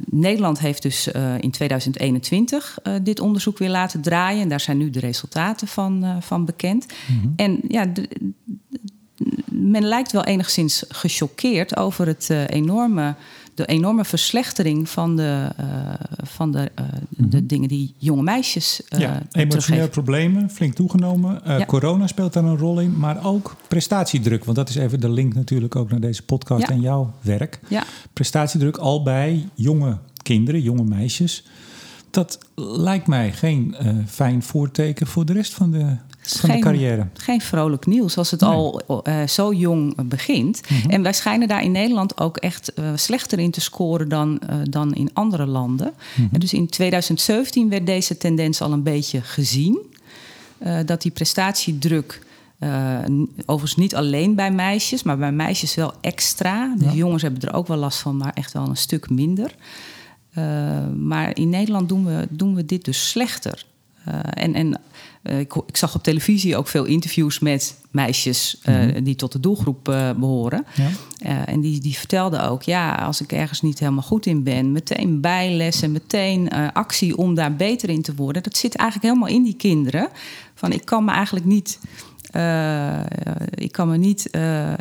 Nederland 0.06 0.60
heeft 0.60 0.82
dus 0.82 1.08
in 1.40 1.52
2021 1.52 2.78
uh, 2.84 2.94
dit 3.04 3.20
onderzoek 3.20 3.58
weer 3.58 3.70
laten 3.70 4.02
draaien. 4.02 4.42
En 4.42 4.50
daar 4.50 4.60
zijn 4.60 4.78
nu 4.78 4.90
de 4.90 5.00
resultaten 5.00 5.68
van, 5.68 6.22
van 6.22 6.46
bekend. 6.46 6.86
Mm-hmm. 7.08 7.34
En 7.36 7.60
ja, 7.68 7.86
men 9.46 9.84
lijkt 9.84 10.12
wel 10.12 10.24
enigszins 10.24 10.84
gechoqueerd 10.88 11.78
over 11.78 12.08
het 12.08 12.28
uh, 12.32 12.48
enorme, 12.48 13.16
de 13.54 13.66
enorme 13.66 14.06
verslechtering 14.06 14.90
van 14.90 15.16
de, 15.16 15.50
uh, 15.60 15.66
van 16.24 16.52
de, 16.52 16.72
uh, 16.80 16.86
mm-hmm. 16.86 17.30
de 17.30 17.46
dingen 17.46 17.68
die 17.68 17.94
jonge 17.98 18.24
meisjes. 18.24 18.82
ja, 18.98 19.22
emotionele 19.32 19.88
problemen, 19.88 20.50
flink 20.50 20.74
toegenomen. 20.74 21.42
Ja. 21.46 21.66
Corona 21.66 22.08
speelt 22.08 22.34
daar 22.34 22.44
een 22.44 22.58
rol 22.58 22.80
in, 22.80 22.98
maar 22.98 23.26
ook 23.26 23.56
prestatiedruk. 23.68 24.46
Want 24.46 24.58
dat 24.58 24.70
is 24.70 24.76
even 24.76 25.00
de 25.00 25.10
link 25.10 25.34
natuurlijk 25.34 25.76
ook 25.76 25.90
naar 25.90 26.00
deze 26.00 26.24
podcast 26.24 26.68
ja. 26.68 26.74
en 26.74 26.82
jouw 26.82 27.14
werk. 27.22 27.60
Ja. 27.68 27.84
Prestatiedruk 28.14 28.78
al 28.78 29.04
bij 29.04 29.50
jonge 29.54 29.98
kinderen, 30.24 30.62
jonge 30.62 30.84
meisjes. 30.84 31.44
Dat 32.12 32.40
lijkt 32.56 33.08
mij 33.08 33.32
geen 33.32 33.76
fijn 34.08 34.44
voorteken 34.44 35.08
voor 35.08 35.26
de 35.26 35.34
rest 35.34 35.54
van 35.54 35.72
de 35.72 35.96
van 36.38 36.50
geen, 36.50 36.60
de 36.60 36.64
carrière. 36.64 37.08
Geen 37.14 37.42
vrolijk 37.42 37.86
nieuws 37.86 38.18
als 38.18 38.32
het 38.32 38.40
nee. 38.40 38.50
al 38.50 38.82
uh, 39.08 39.28
zo 39.28 39.54
jong 39.54 40.08
begint. 40.08 40.62
Mm-hmm. 40.70 40.90
En 40.90 41.02
wij 41.02 41.14
schijnen 41.14 41.48
daar 41.48 41.64
in 41.64 41.72
Nederland 41.72 42.20
ook 42.20 42.38
echt 42.38 42.72
uh, 42.80 42.92
slechter 42.96 43.40
in 43.40 43.52
te 43.52 43.62
scoren 43.62 44.10
dan, 44.10 44.42
dan 44.64 44.94
in 44.94 45.10
andere 45.14 45.46
landen. 45.46 45.94
En 46.32 46.40
dus 46.40 46.54
in 46.54 46.68
2017 46.68 47.70
werd 47.70 47.86
deze 47.86 48.18
tendens 48.18 48.62
al 48.62 48.72
een 48.72 48.84
beetje 48.84 49.22
gezien. 49.22 49.80
eh, 50.58 50.86
dat 50.86 51.02
die 51.02 51.12
prestatiedruk. 51.12 52.28
Uh, 52.60 53.00
overigens 53.46 53.76
niet 53.76 53.96
alleen 53.96 54.36
bij 54.36 54.52
meisjes, 54.52 55.04
maar 55.04 55.18
bij 55.18 55.32
meisjes 55.32 55.76
wel 55.76 55.94
extra. 56.02 56.74
De 56.78 56.86
ja. 56.86 56.92
jongens 56.92 57.22
hebben 57.22 57.42
er 57.42 57.54
ook 57.54 57.68
wel 57.68 57.78
last 57.78 58.00
van, 58.00 58.18
maar 58.18 58.32
echt 58.34 58.54
wel 58.54 58.68
een 58.68 58.78
stuk 58.78 59.10
minder. 59.10 59.56
Uh, 60.40 60.98
maar 60.98 61.38
in 61.38 61.50
Nederland 61.50 61.90
doen 61.90 62.06
we, 62.06 62.28
doen 62.30 62.56
we 62.56 62.66
dit 62.66 62.86
dus 62.86 63.10
slechter. 63.10 63.66
Uh, 64.08 64.20
en 64.30 64.54
en 64.54 64.82
uh, 65.24 65.40
ik, 65.40 65.56
ik, 65.66 65.78
zag 65.78 65.96
op 65.96 66.04
televisie 66.04 66.58
ook 66.58 66.68
veel 66.68 66.86
interviews 66.86 67.40
met 67.40 67.78
meisjes 67.92 68.62
mm-hmm. 68.66 69.04
die 69.04 69.16
tot 69.16 69.32
de 69.32 69.40
doelgroep 69.40 69.84
behoren. 70.18 70.66
Ja. 70.76 71.46
en 71.46 71.62
die, 71.62 71.80
die 71.80 71.98
vertelden 71.98 72.50
ook, 72.50 72.64
ja, 72.64 72.96
als 72.96 73.22
ik 73.22 73.32
ergens 73.32 73.62
niet 73.62 73.80
helemaal 73.80 74.04
goed 74.04 74.26
in 74.26 74.44
ben, 74.44 74.72
meteen 74.72 75.22
bijlessen, 75.22 75.92
meteen 75.92 76.50
actie 76.74 77.18
om 77.18 77.36
daar 77.36 77.56
beter 77.56 77.90
in 77.90 78.02
te 78.02 78.16
worden. 78.16 78.44
Dat 78.44 78.58
zit 78.58 78.76
eigenlijk 78.76 79.14
helemaal 79.14 79.36
in 79.36 79.44
die 79.44 79.56
kinderen. 79.56 80.10
Van 80.56 80.72
ik 80.72 80.86
kan 80.86 81.06
me 81.06 81.12
eigenlijk 81.12 81.46
niet. 81.46 81.80
Uh, 82.36 83.00
ik 83.50 83.72
kan 83.72 83.90
me 83.90 83.98
niet. 83.98 84.28
Uh, 84.32 84.74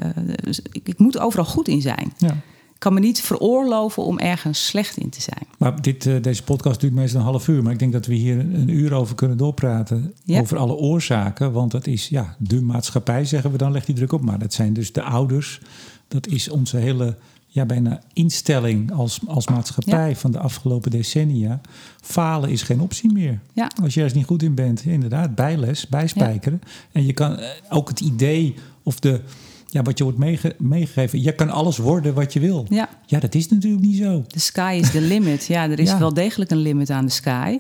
ik, 0.73 0.89
ik, 0.89 0.99
moet 0.99 1.19
overal 1.19 1.45
goed 1.45 1.69
in 1.69 1.81
zijn. 1.81 2.13
Ja. 2.19 2.37
Ik 2.79 2.85
kan 2.85 2.95
me 2.95 3.01
niet 3.01 3.21
veroorloven 3.21 4.05
om 4.05 4.19
ergens 4.19 4.67
slecht 4.67 4.97
in 4.97 5.11
te 5.11 5.21
zijn. 5.21 5.47
Maar 5.59 5.83
dit, 5.83 6.05
uh, 6.05 6.23
deze 6.23 6.43
podcast 6.43 6.81
duurt 6.81 6.93
meestal 6.93 7.21
een 7.21 7.27
half 7.27 7.49
uur. 7.49 7.63
Maar 7.63 7.73
ik 7.73 7.79
denk 7.79 7.93
dat 7.93 8.07
we 8.07 8.15
hier 8.15 8.39
een 8.39 8.69
uur 8.69 8.95
over 8.95 9.15
kunnen 9.15 9.37
doorpraten. 9.37 10.15
Ja. 10.25 10.41
Over 10.41 10.57
alle 10.57 10.75
oorzaken. 10.75 11.53
Want 11.53 11.71
dat 11.71 11.87
is 11.87 12.09
ja, 12.09 12.37
de 12.39 12.61
maatschappij, 12.61 13.25
zeggen 13.25 13.51
we 13.51 13.59
dan, 13.59 13.73
legt 13.73 13.87
die 13.87 13.95
druk 13.95 14.13
op. 14.13 14.23
Maar 14.23 14.39
dat 14.39 14.53
zijn 14.53 14.73
dus 14.73 14.93
de 14.93 15.03
ouders. 15.03 15.61
Dat 16.09 16.27
is 16.27 16.49
onze 16.49 16.77
hele 16.77 17.17
ja, 17.47 17.67
bijna 17.67 18.03
instelling 18.13 18.93
als, 18.93 19.21
als 19.27 19.49
maatschappij 19.49 20.09
ja. 20.09 20.15
van 20.15 20.31
de 20.31 20.39
afgelopen 20.39 20.91
decennia. 20.91 21.61
Falen 22.01 22.51
is 22.51 22.63
geen 22.63 22.81
optie 22.81 23.13
meer. 23.13 23.41
Ja. 23.53 23.71
Als 23.83 23.95
je 23.95 24.01
ergens 24.01 24.19
niet 24.19 24.29
goed 24.29 24.43
in 24.43 24.55
bent, 24.55 24.85
inderdaad, 24.85 25.35
bijles, 25.35 25.87
bijspijkeren. 25.87 26.61
Ja. 26.65 26.71
En 26.93 27.07
je 27.07 27.13
kan 27.13 27.39
ook 27.69 27.89
het 27.89 28.01
idee 28.01 28.55
of 28.83 29.01
de, 29.01 29.21
ja, 29.71 29.83
wat 29.83 29.99
je 29.99 30.05
wordt 30.05 30.19
meege, 30.19 30.55
meegegeven, 30.59 31.23
je 31.23 31.35
kan 31.35 31.51
alles 31.51 31.79
worden 31.79 32.15
wat 32.15 32.33
je 32.33 32.41
wil. 32.41 32.67
Ja. 32.69 32.89
ja, 33.07 33.19
dat 33.19 33.35
is 33.35 33.49
natuurlijk 33.49 33.83
niet 33.83 33.97
zo. 33.97 34.25
The 34.27 34.41
sky 34.41 34.79
is 34.81 34.91
the 34.91 35.01
limit. 35.01 35.47
Ja, 35.47 35.71
er 35.71 35.79
is 35.79 35.99
wel 35.99 36.15
degelijk 36.15 36.51
een 36.51 36.59
limit 36.63 36.91
aan 36.91 37.05
de 37.05 37.13
sky. 37.13 37.59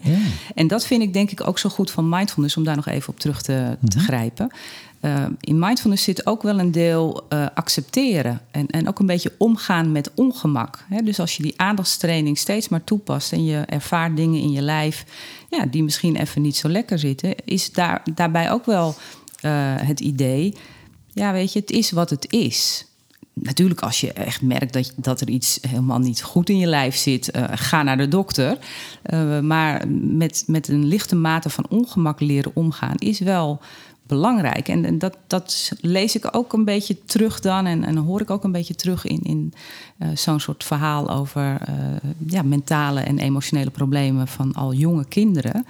En 0.55 0.66
dat 0.66 0.87
vind 0.87 1.03
ik 1.03 1.12
denk 1.12 1.31
ik 1.31 1.47
ook 1.47 1.59
zo 1.59 1.68
goed 1.68 1.90
van 1.90 2.09
mindfulness, 2.09 2.57
om 2.57 2.64
daar 2.64 2.77
nog 2.77 2.87
even 2.87 3.09
op 3.09 3.21
terug 3.21 3.42
te, 3.42 3.77
te 3.81 3.87
mm-hmm. 3.87 4.01
grijpen. 4.01 4.51
Uh, 5.01 5.25
in 5.40 5.59
mindfulness 5.59 6.05
zit 6.05 6.27
ook 6.27 6.42
wel 6.42 6.59
een 6.59 6.73
deel 6.73 7.27
uh, 7.33 7.47
accepteren 7.55 8.40
en, 8.51 8.66
en 8.66 8.88
ook 8.88 8.99
een 8.99 9.07
beetje 9.07 9.33
omgaan 9.38 9.92
met 9.92 10.11
ongemak. 10.14 10.85
Hè? 10.88 11.03
Dus 11.03 11.21
als 11.21 11.37
je 11.37 11.42
die 11.42 11.55
aandachtstraining 11.57 12.38
steeds 12.38 12.68
maar 12.68 12.85
toepast 12.85 13.33
en 13.33 13.44
je 13.44 13.57
ervaart 13.57 14.16
dingen 14.16 14.40
in 14.40 14.53
je 14.53 14.62
lijf 14.62 15.05
ja, 15.51 15.66
die 15.66 15.83
misschien 15.83 16.16
even 16.16 16.42
niet 16.42 16.57
zo 16.57 16.68
lekker 16.68 16.99
zitten, 16.99 17.35
is 17.44 17.73
daar, 17.73 18.03
daarbij 18.14 18.51
ook 18.51 18.66
wel 18.66 18.88
uh, 18.88 19.75
het 19.77 20.01
idee. 20.01 20.55
Ja, 21.19 21.33
weet 21.33 21.53
je, 21.53 21.61
het 21.61 21.71
is 21.71 21.91
wat 21.91 22.11
het 22.11 22.33
is. 22.33 22.87
Natuurlijk, 23.33 23.81
als 23.81 24.01
je 24.01 24.13
echt 24.13 24.43
merkt 24.43 24.73
dat, 24.73 24.93
dat 24.97 25.21
er 25.21 25.29
iets 25.29 25.59
helemaal 25.69 25.99
niet 25.99 26.23
goed 26.23 26.49
in 26.49 26.59
je 26.59 26.67
lijf 26.67 26.97
zit, 26.97 27.37
uh, 27.37 27.45
ga 27.51 27.83
naar 27.83 27.97
de 27.97 28.09
dokter. 28.09 28.59
Uh, 29.11 29.41
maar 29.41 29.89
met, 29.91 30.45
met 30.47 30.69
een 30.69 30.85
lichte 30.85 31.17
mate 31.17 31.51
van 31.51 31.67
ongemak 31.69 32.21
leren 32.21 32.51
omgaan 32.55 32.97
is 32.97 33.19
wel 33.19 33.61
belangrijk. 34.07 34.69
En, 34.69 34.99
dat, 34.99 35.17
dat 35.27 35.73
lees 35.81 36.17
ik 36.17 36.37
ook 36.37 36.53
een 36.53 36.65
beetje 36.65 37.05
terug 37.05 37.41
dan. 37.41 37.67
En, 37.67 37.85
en 37.85 37.97
hoor 37.97 38.21
ik 38.21 38.31
ook 38.31 38.45
een 38.45 38.53
beetje 38.53 38.75
terug 38.75 39.05
in, 39.05 39.21
in 39.23 39.53
uh, 39.99 40.09
zo'n 40.15 40.41
soort 40.41 40.65
verhaal 40.65 41.11
over 41.11 41.61
ja, 42.27 42.43
mentale 42.43 43.01
en 43.01 43.19
emotionele 43.19 43.71
problemen 43.71 44.29
van 44.29 44.55
al 44.55 44.73
jonge 44.73 45.05
kinderen. 45.05 45.67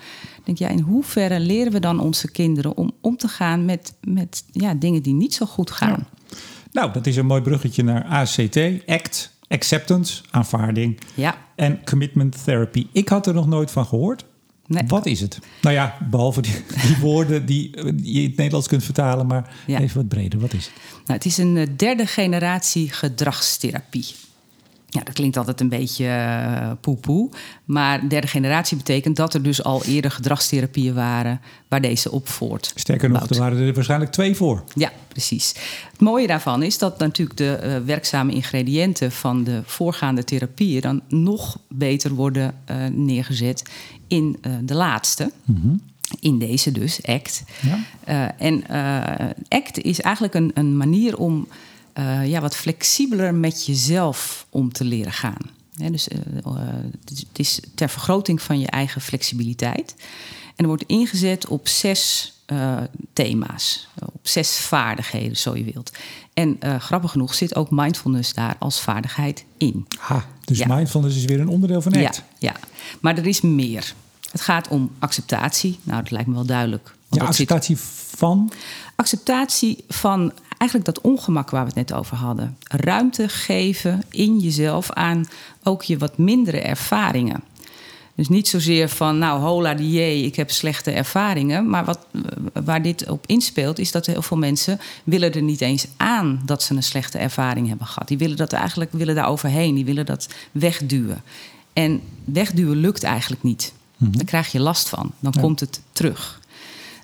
Denk, 0.49 0.59
ja, 0.61 0.69
in 0.69 0.81
hoeverre 0.81 1.41
leren 1.41 1.73
we 1.73 1.81
dan 1.81 2.01
onze 2.01 2.31
kinderen 2.31 2.77
om 2.77 2.93
om 3.01 3.17
te 3.17 3.29
gaan 3.29 3.65
met, 3.65 3.95
met 4.01 4.45
ja, 4.53 4.75
dingen 4.75 5.03
die 5.03 5.15
niet 5.15 5.35
zo 5.35 5.47
goed 5.47 5.71
gaan? 5.71 6.07
Ja. 6.09 6.37
Nou, 6.73 6.93
dat 6.93 7.07
is 7.07 7.17
een 7.17 7.27
mooi 7.27 7.43
bruggetje 7.43 7.83
naar 7.83 8.05
ACT, 8.05 8.59
ACT, 8.87 9.37
Acceptance, 9.49 10.23
aanvaarding 10.31 10.99
ja. 11.15 11.37
en 11.57 11.85
Commitment 11.85 12.45
Therapy. 12.45 12.87
Ik 12.93 13.09
had 13.09 13.27
er 13.27 13.35
nog 13.35 13.47
nooit 13.47 13.71
van 13.71 13.87
gehoord. 13.87 14.25
Nee. 14.67 14.83
Wat 14.87 15.07
is 15.07 15.21
het? 15.21 15.39
Nou 15.63 15.75
ja, 15.75 15.97
behalve 16.11 16.41
die, 16.41 16.53
die 16.87 16.97
woorden 17.09 17.47
die, 17.47 17.71
die 17.95 18.13
je 18.15 18.21
in 18.21 18.27
het 18.29 18.37
Nederlands 18.37 18.69
kunt 18.69 18.85
vertalen, 18.85 19.27
maar 19.27 19.55
Ja. 19.67 19.81
even 19.81 19.97
wat 19.97 20.09
breder. 20.09 20.41
Wat 20.41 20.53
is 20.53 20.65
het? 20.67 20.75
Nou, 21.05 21.19
het 21.19 21.25
is 21.25 21.39
een 21.39 21.57
eh, 21.57 21.67
derde 21.77 22.07
generatie 22.07 22.91
gedragstherapie. 22.93 24.07
Ja, 24.91 25.03
dat 25.03 25.15
klinkt 25.15 25.37
altijd 25.37 25.61
een 25.61 25.69
beetje 25.69 26.07
eh, 26.07 26.71
poepoe. 26.81 27.31
Maar 27.65 28.09
derde 28.09 28.27
generatie 28.27 28.77
betekent 28.77 29.17
dat 29.17 29.35
er 29.35 29.43
dus 29.43 29.65
al 29.65 29.85
eerder 29.85 30.11
gedragstherapieën 30.11 30.95
waren 30.95 31.41
waar 31.69 31.81
deze 31.81 32.11
op 32.11 32.29
voort. 32.29 32.73
Sterker 32.75 33.11
nog, 33.11 33.31
er 33.31 33.39
waren 33.39 33.59
er 33.59 33.75
waarschijnlijk 33.75 34.13
twee 34.13 34.35
voor. 34.35 34.65
Ja, 34.75 34.93
precies. 35.09 35.55
Het 35.91 36.01
mooie 36.01 36.27
daarvan 36.27 36.63
is 36.63 36.79
dat 36.79 36.99
natuurlijk 36.99 37.39
de 37.39 37.55
eh, 37.55 37.77
werkzame 37.85 38.33
ingrediënten 38.33 39.13
van 39.13 39.45
de 39.45 39.63
voorgaande 39.65 40.25
therapieën 40.25 40.81
dan 40.81 41.01
nog 41.09 41.59
beter 41.69 42.15
worden 42.15 42.55
eh, 42.65 42.77
neergezet 42.93 43.63
in 44.07 44.37
de 44.63 44.75
laatste. 44.75 45.33
In 46.21 46.39
deze 46.39 46.73
dus, 46.73 47.03
ACT. 47.03 47.43
Ja. 48.07 48.35
En 48.39 48.65
ACT 49.49 49.79
is 49.79 50.01
eigenlijk 50.01 50.35
een, 50.35 50.51
een 50.55 50.77
manier 50.77 51.19
om 51.19 51.49
eh, 51.99 52.27
ja, 52.29 52.41
wat 52.41 52.57
flexibeler 52.57 53.35
met 53.35 53.67
jezelf 53.67 54.47
om 54.51 54.73
te 54.73 54.85
leren 54.85 55.13
gaan. 55.13 55.41
Dus 55.91 56.09
eh, 56.09 56.19
eh, 56.45 56.55
het 57.05 57.39
is- 57.39 57.57
het 57.57 57.77
ter 57.77 57.89
vergroting 57.89 58.43
van 58.43 58.59
je 58.61 58.67
eigen 58.67 59.01
flexibiliteit. 59.01 59.95
En 60.47 60.65
er 60.65 60.67
wordt 60.67 60.85
ingezet 60.87 61.47
op 61.47 61.69
zes 61.69 62.33
thema's, 63.13 63.89
op 64.05 64.29
zes 64.29 64.57
vaardigheden, 64.59 65.37
zo 65.37 65.57
je 65.57 65.65
wilt. 65.65 65.93
En 66.35 66.59
grappig 66.79 67.11
genoeg 67.11 67.35
zit 67.35 67.55
ook 67.57 67.71
mindfulness 67.71 68.33
daar 68.35 68.57
als 68.59 68.81
vaardigheid 68.81 69.45
in. 69.59 69.87
Ha, 69.99 70.25
dus 70.45 70.59
Ja. 70.59 70.75
mindfulness 70.75 71.17
is 71.17 71.25
weer 71.25 71.41
een 71.41 71.49
onderdeel 71.49 71.83
van 71.83 71.93
ACT. 71.97 72.17
Ja, 72.17 72.23
ja, 72.39 72.55
maar 73.01 73.19
er 73.19 73.27
is 73.27 73.41
meer. 73.41 73.95
Het 74.31 74.41
gaat 74.41 74.69
om 74.69 74.91
acceptatie. 74.99 75.79
Nou, 75.83 76.03
dat 76.03 76.11
lijkt 76.11 76.29
me 76.29 76.35
wel 76.35 76.45
duidelijk. 76.47 76.87
Ja, 77.11 77.19
zit- 77.19 77.23
acceptatie 77.29 77.77
van. 78.17 78.53
acceptatie 78.97 79.85
van 79.89 80.33
eigenlijk 80.59 80.95
dat 80.95 81.01
ongemak 81.01 81.51
waar 81.51 81.61
we 81.63 81.67
het 81.75 81.89
net 81.89 81.93
over 81.99 82.17
hadden. 82.17 82.57
Ruimte 82.63 83.29
geven 83.29 84.03
in 84.11 84.39
jezelf 84.39 84.91
aan 84.93 85.27
ook 85.63 85.83
je 85.83 85.99
wat 85.99 86.19
mindere 86.19 86.61
ervaringen. 86.61 87.43
Dus 88.15 88.29
niet 88.29 88.49
zozeer 88.49 88.89
van, 88.89 89.19
nou, 89.19 89.41
hola 89.41 89.75
die 89.75 89.91
jee, 89.91 90.23
ik 90.25 90.37
heb 90.37 90.51
slechte 90.51 90.91
ervaringen. 90.91 91.69
Maar 91.71 91.85
wat, 91.85 91.99
waar 92.65 92.83
dit 92.83 93.09
op 93.11 93.27
inspeelt, 93.27 93.79
is 93.79 93.93
dat 93.93 94.07
heel 94.07 94.23
veel 94.23 94.37
mensen 94.37 94.81
willen 95.05 95.33
er 95.35 95.43
niet 95.43 95.61
eens 95.61 95.87
aan 95.97 96.43
dat 96.45 96.63
ze 96.63 96.75
een 96.75 96.83
slechte 96.83 97.19
ervaring 97.19 97.69
hebben 97.69 97.87
gehad. 97.87 98.09
Die 98.09 98.19
willen 98.19 98.37
dat 98.37 98.53
eigenlijk 98.53 98.93
willen 98.93 99.15
daar 99.15 99.29
overheen, 99.29 99.75
die 99.75 99.85
willen 99.85 100.07
dat 100.07 100.29
wegduwen. 100.53 101.23
En 101.73 102.01
wegduwen 102.25 102.77
lukt 102.77 103.03
eigenlijk 103.03 103.43
niet. 103.43 103.73
Daar 103.97 104.25
krijg 104.25 104.53
je 104.53 104.61
last 104.61 104.89
van. 104.89 105.13
Dan 105.21 105.33
Ja. 105.37 105.41
komt 105.41 105.61
het 105.61 105.81
terug. 105.93 106.41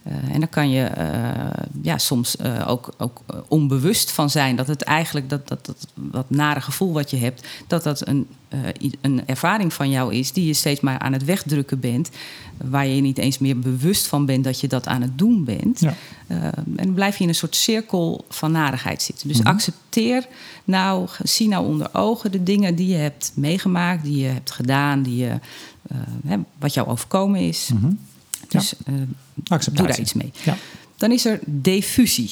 Eh, 0.05 0.35
en 0.35 0.41
daar 0.41 0.49
kan 0.49 0.71
je 0.71 0.85
eh, 0.85 1.65
ja, 1.83 1.99
soms 1.99 2.37
eh, 2.37 2.69
ook, 2.69 2.95
ook 2.99 3.23
onbewust 3.49 4.11
van 4.11 4.31
zijn 4.31 4.57
dat 4.57 4.67
het 4.67 4.83
eigenlijk 4.83 5.29
dat, 5.29 5.49
dat, 5.49 5.67
dat 5.67 5.87
wat 5.95 6.31
nare 6.31 6.61
gevoel 6.61 6.93
wat 6.93 7.11
je 7.11 7.17
hebt, 7.17 7.47
dat 7.67 7.83
dat 7.83 8.07
een, 8.07 8.27
een 9.01 9.23
ervaring 9.27 9.73
van 9.73 9.91
jou 9.91 10.15
is 10.15 10.33
die 10.33 10.47
je 10.47 10.53
steeds 10.53 10.81
maar 10.81 10.99
aan 10.99 11.13
het 11.13 11.25
wegdrukken 11.25 11.81
bent, 11.81 12.11
waar 12.57 12.87
je 12.87 13.01
niet 13.01 13.19
eens 13.19 13.39
meer 13.39 13.59
bewust 13.59 14.07
van 14.07 14.27
bent 14.27 14.45
dat 14.45 14.61
je 14.61 14.69
dat 14.69 14.87
aan 14.87 15.03
het 15.03 15.19
doen 15.19 15.45
bent. 15.45 15.81
Ja. 15.81 15.95
En 16.27 16.65
dan 16.77 16.95
blijf 16.95 17.17
je 17.17 17.23
in 17.23 17.29
een 17.29 17.35
soort 17.35 17.57
cirkel 17.57 18.25
van 18.29 18.53
narigheid 18.53 19.03
zitten. 19.03 19.29
Dus 19.29 19.45
accepteer 19.45 20.27
nou, 20.65 21.09
zie 21.23 21.49
nou 21.49 21.67
onder 21.67 21.89
ogen 21.93 22.33
de 22.33 22.43
dingen 22.43 22.75
die 22.75 22.89
je 22.89 22.97
hebt 22.97 23.33
meegemaakt, 23.35 24.05
die 24.05 24.23
je 24.23 24.29
hebt 24.29 24.51
gedaan, 24.51 25.03
die 25.03 25.17
je, 25.17 25.39
hè, 26.27 26.37
wat 26.59 26.75
jou 26.75 26.89
overkomen 26.89 27.41
is. 27.41 27.71
Dus 28.59 28.75
eh, 28.85 29.75
doe 29.75 29.87
daar 29.87 30.01
iets 30.01 30.13
mee. 30.13 30.33
Ja. 30.45 30.57
Dan 30.97 31.13
is 31.13 31.25
er 31.25 31.41
diffusie. 31.45 32.31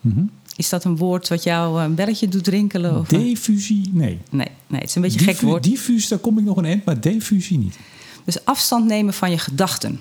Mhm. 0.00 0.24
Is 0.56 0.68
dat 0.68 0.84
een 0.84 0.96
woord 0.96 1.28
wat 1.28 1.42
jou 1.42 1.82
een 1.82 1.94
belletje 1.94 2.28
doet 2.28 2.46
rinkelen? 2.46 2.98
Of 2.98 3.08
Diffusie, 3.08 3.90
nee. 3.92 4.18
nee, 4.30 4.46
nee, 4.66 4.80
het 4.80 4.88
is 4.88 4.94
een 4.94 5.02
beetje 5.02 5.18
een 5.18 5.24
gek 5.24 5.40
woord. 5.40 5.62
Diffuus, 5.62 6.08
daar 6.08 6.18
kom 6.18 6.38
ik 6.38 6.44
nog 6.44 6.56
een 6.56 6.64
eind, 6.64 6.84
maar 6.84 7.00
diffusie 7.00 7.58
niet. 7.58 7.78
Dus 8.24 8.44
afstand 8.44 8.86
nemen 8.86 9.14
van 9.14 9.30
je 9.30 9.38
gedachten. 9.38 10.00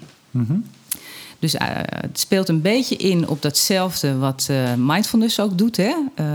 Dus 1.39 1.53
eh, 1.53 1.67
het 1.81 2.19
speelt 2.19 2.49
een 2.49 2.61
beetje 2.61 2.95
in 2.95 3.27
op 3.27 3.41
datzelfde 3.41 4.17
wat 4.17 4.47
eh, 4.49 4.73
mindfulness 4.77 5.39
ook 5.39 5.57
doet. 5.57 5.77
Hè? 5.77 5.93
Eh, 6.15 6.25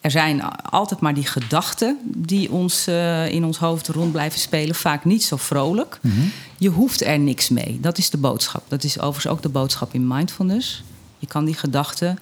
er 0.00 0.10
zijn 0.10 0.42
altijd 0.62 1.00
maar 1.00 1.14
die 1.14 1.26
gedachten 1.26 1.98
die 2.04 2.52
ons 2.52 2.86
eh, 2.86 3.28
in 3.28 3.44
ons 3.44 3.58
hoofd 3.58 3.88
rond 3.88 4.12
blijven 4.12 4.40
spelen. 4.40 4.74
Vaak 4.74 5.04
niet 5.04 5.24
zo 5.24 5.36
vrolijk. 5.36 6.00
Je 6.58 6.68
hoeft 6.68 7.02
er 7.02 7.18
niks 7.18 7.48
mee. 7.48 7.78
Dat 7.80 7.98
is 7.98 8.10
de 8.10 8.16
boodschap. 8.16 8.62
Dat 8.68 8.84
is 8.84 8.98
overigens 9.00 9.32
ook 9.32 9.42
de 9.42 9.48
boodschap 9.48 9.94
in 9.94 10.06
mindfulness. 10.06 10.82
Je 11.18 11.26
kan 11.26 11.44
die 11.44 11.54
gedachten 11.54 12.18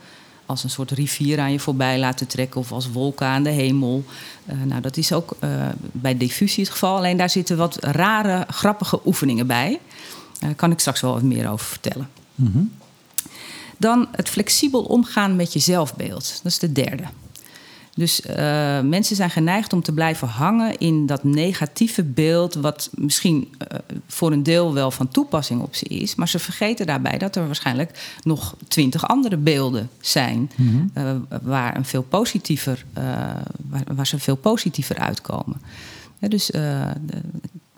als 0.46 0.64
een 0.64 0.70
soort 0.70 0.90
rivier 0.90 1.40
aan 1.40 1.52
je 1.52 1.60
voorbij 1.60 1.98
laten 1.98 2.26
trekken 2.26 2.60
of 2.60 2.72
als 2.72 2.90
wolken 2.90 3.26
aan 3.26 3.42
de 3.42 3.50
hemel. 3.50 4.04
Eh, 4.46 4.56
nou, 4.64 4.80
dat 4.80 4.96
is 4.96 5.12
ook 5.12 5.36
eh, 5.38 5.68
bij 5.78 6.16
diffusie 6.16 6.62
het 6.62 6.72
geval. 6.72 6.96
Alleen 6.96 7.16
daar 7.16 7.30
zitten 7.30 7.56
wat 7.56 7.76
rare, 7.80 8.46
grappige 8.48 9.00
oefeningen 9.04 9.46
bij. 9.46 9.80
Daar 10.38 10.54
kan 10.54 10.70
ik 10.70 10.78
straks 10.78 11.00
wel 11.00 11.12
wat 11.12 11.22
meer 11.22 11.50
over 11.50 11.66
vertellen. 11.66 12.08
Dan 13.78 14.08
het 14.10 14.28
flexibel 14.28 14.82
omgaan 14.82 15.36
met 15.36 15.52
je 15.52 15.58
zelfbeeld. 15.58 16.40
Dat 16.42 16.52
is 16.52 16.58
de 16.58 16.72
derde. 16.72 17.04
Dus 17.96 18.20
eh, 18.20 18.36
mensen 18.80 19.16
zijn 19.16 19.30
geneigd 19.30 19.72
om 19.72 19.82
te 19.82 19.92
blijven 19.92 20.28
hangen 20.28 20.78
in 20.78 21.06
dat 21.06 21.24
negatieve 21.24 22.02
beeld, 22.02 22.54
wat 22.54 22.90
misschien 22.94 23.54
eh, 23.58 23.78
voor 24.06 24.32
een 24.32 24.42
deel 24.42 24.72
wel 24.74 24.90
van 24.90 25.08
toepassing 25.08 25.60
op 25.60 25.74
ze 25.74 25.84
is, 25.84 26.14
maar 26.14 26.28
ze 26.28 26.38
vergeten 26.38 26.86
daarbij 26.86 27.18
dat 27.18 27.36
er 27.36 27.46
waarschijnlijk 27.46 28.18
nog 28.22 28.56
twintig 28.68 29.08
andere 29.08 29.36
beelden 29.36 29.88
zijn 30.00 30.50
eh, 30.94 31.10
waar, 31.42 31.76
een 31.76 31.84
veel 31.84 32.02
positiever, 32.02 32.84
waar, 33.70 33.84
waar 33.94 34.06
ze 34.06 34.18
veel 34.18 34.36
positiever 34.36 34.96
uitkomen. 34.98 35.60
Ja, 36.18 36.28
dus 36.28 36.46
de- 36.46 36.92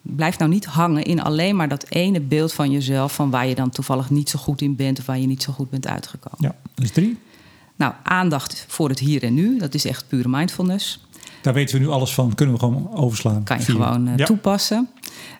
blijf 0.02 0.38
nou 0.38 0.50
niet 0.50 0.64
hangen 0.64 1.02
in 1.04 1.22
alleen 1.22 1.56
maar 1.56 1.68
dat 1.68 1.86
ene 1.88 2.20
beeld 2.20 2.52
van 2.52 2.70
jezelf, 2.70 3.14
van 3.14 3.30
waar 3.30 3.46
je 3.46 3.54
dan 3.54 3.70
toevallig 3.70 4.10
niet 4.10 4.30
zo 4.30 4.38
goed 4.38 4.60
in 4.60 4.76
bent 4.76 4.98
of 4.98 5.06
waar 5.06 5.18
je 5.18 5.26
niet 5.26 5.42
zo 5.42 5.52
goed 5.52 5.70
bent 5.70 5.86
uitgekomen. 5.86 6.38
Ja, 6.38 6.54
dus 6.74 6.90
drie. 6.90 7.18
Nou, 7.76 7.92
aandacht 8.02 8.64
voor 8.68 8.88
het 8.88 8.98
hier 8.98 9.22
en 9.22 9.34
nu, 9.34 9.58
dat 9.58 9.74
is 9.74 9.84
echt 9.84 10.04
pure 10.08 10.28
mindfulness. 10.28 11.00
Daar 11.40 11.54
weten 11.54 11.78
we 11.78 11.84
nu 11.84 11.90
alles 11.90 12.14
van. 12.14 12.34
Kunnen 12.34 12.54
we 12.54 12.60
gewoon 12.60 12.94
overslaan. 12.94 13.42
Kan 13.44 13.58
je 13.58 13.64
Vier. 13.64 13.74
gewoon 13.74 14.08
eh, 14.08 14.16
ja. 14.16 14.24
toepassen. 14.24 14.88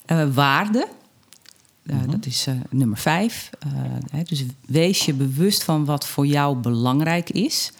Eh, 0.04 0.26
waarde, 0.34 0.88
eh, 1.86 1.96
dat 2.10 2.26
is 2.26 2.46
nummer 2.70 2.98
vijf. 2.98 3.50
Hè, 4.10 4.22
dus 4.22 4.44
wees 4.66 5.04
je 5.04 5.14
bewust 5.14 5.64
van 5.64 5.84
wat 5.84 6.06
voor 6.06 6.26
jou 6.26 6.56
belangrijk 6.56 7.30
is. 7.30 7.72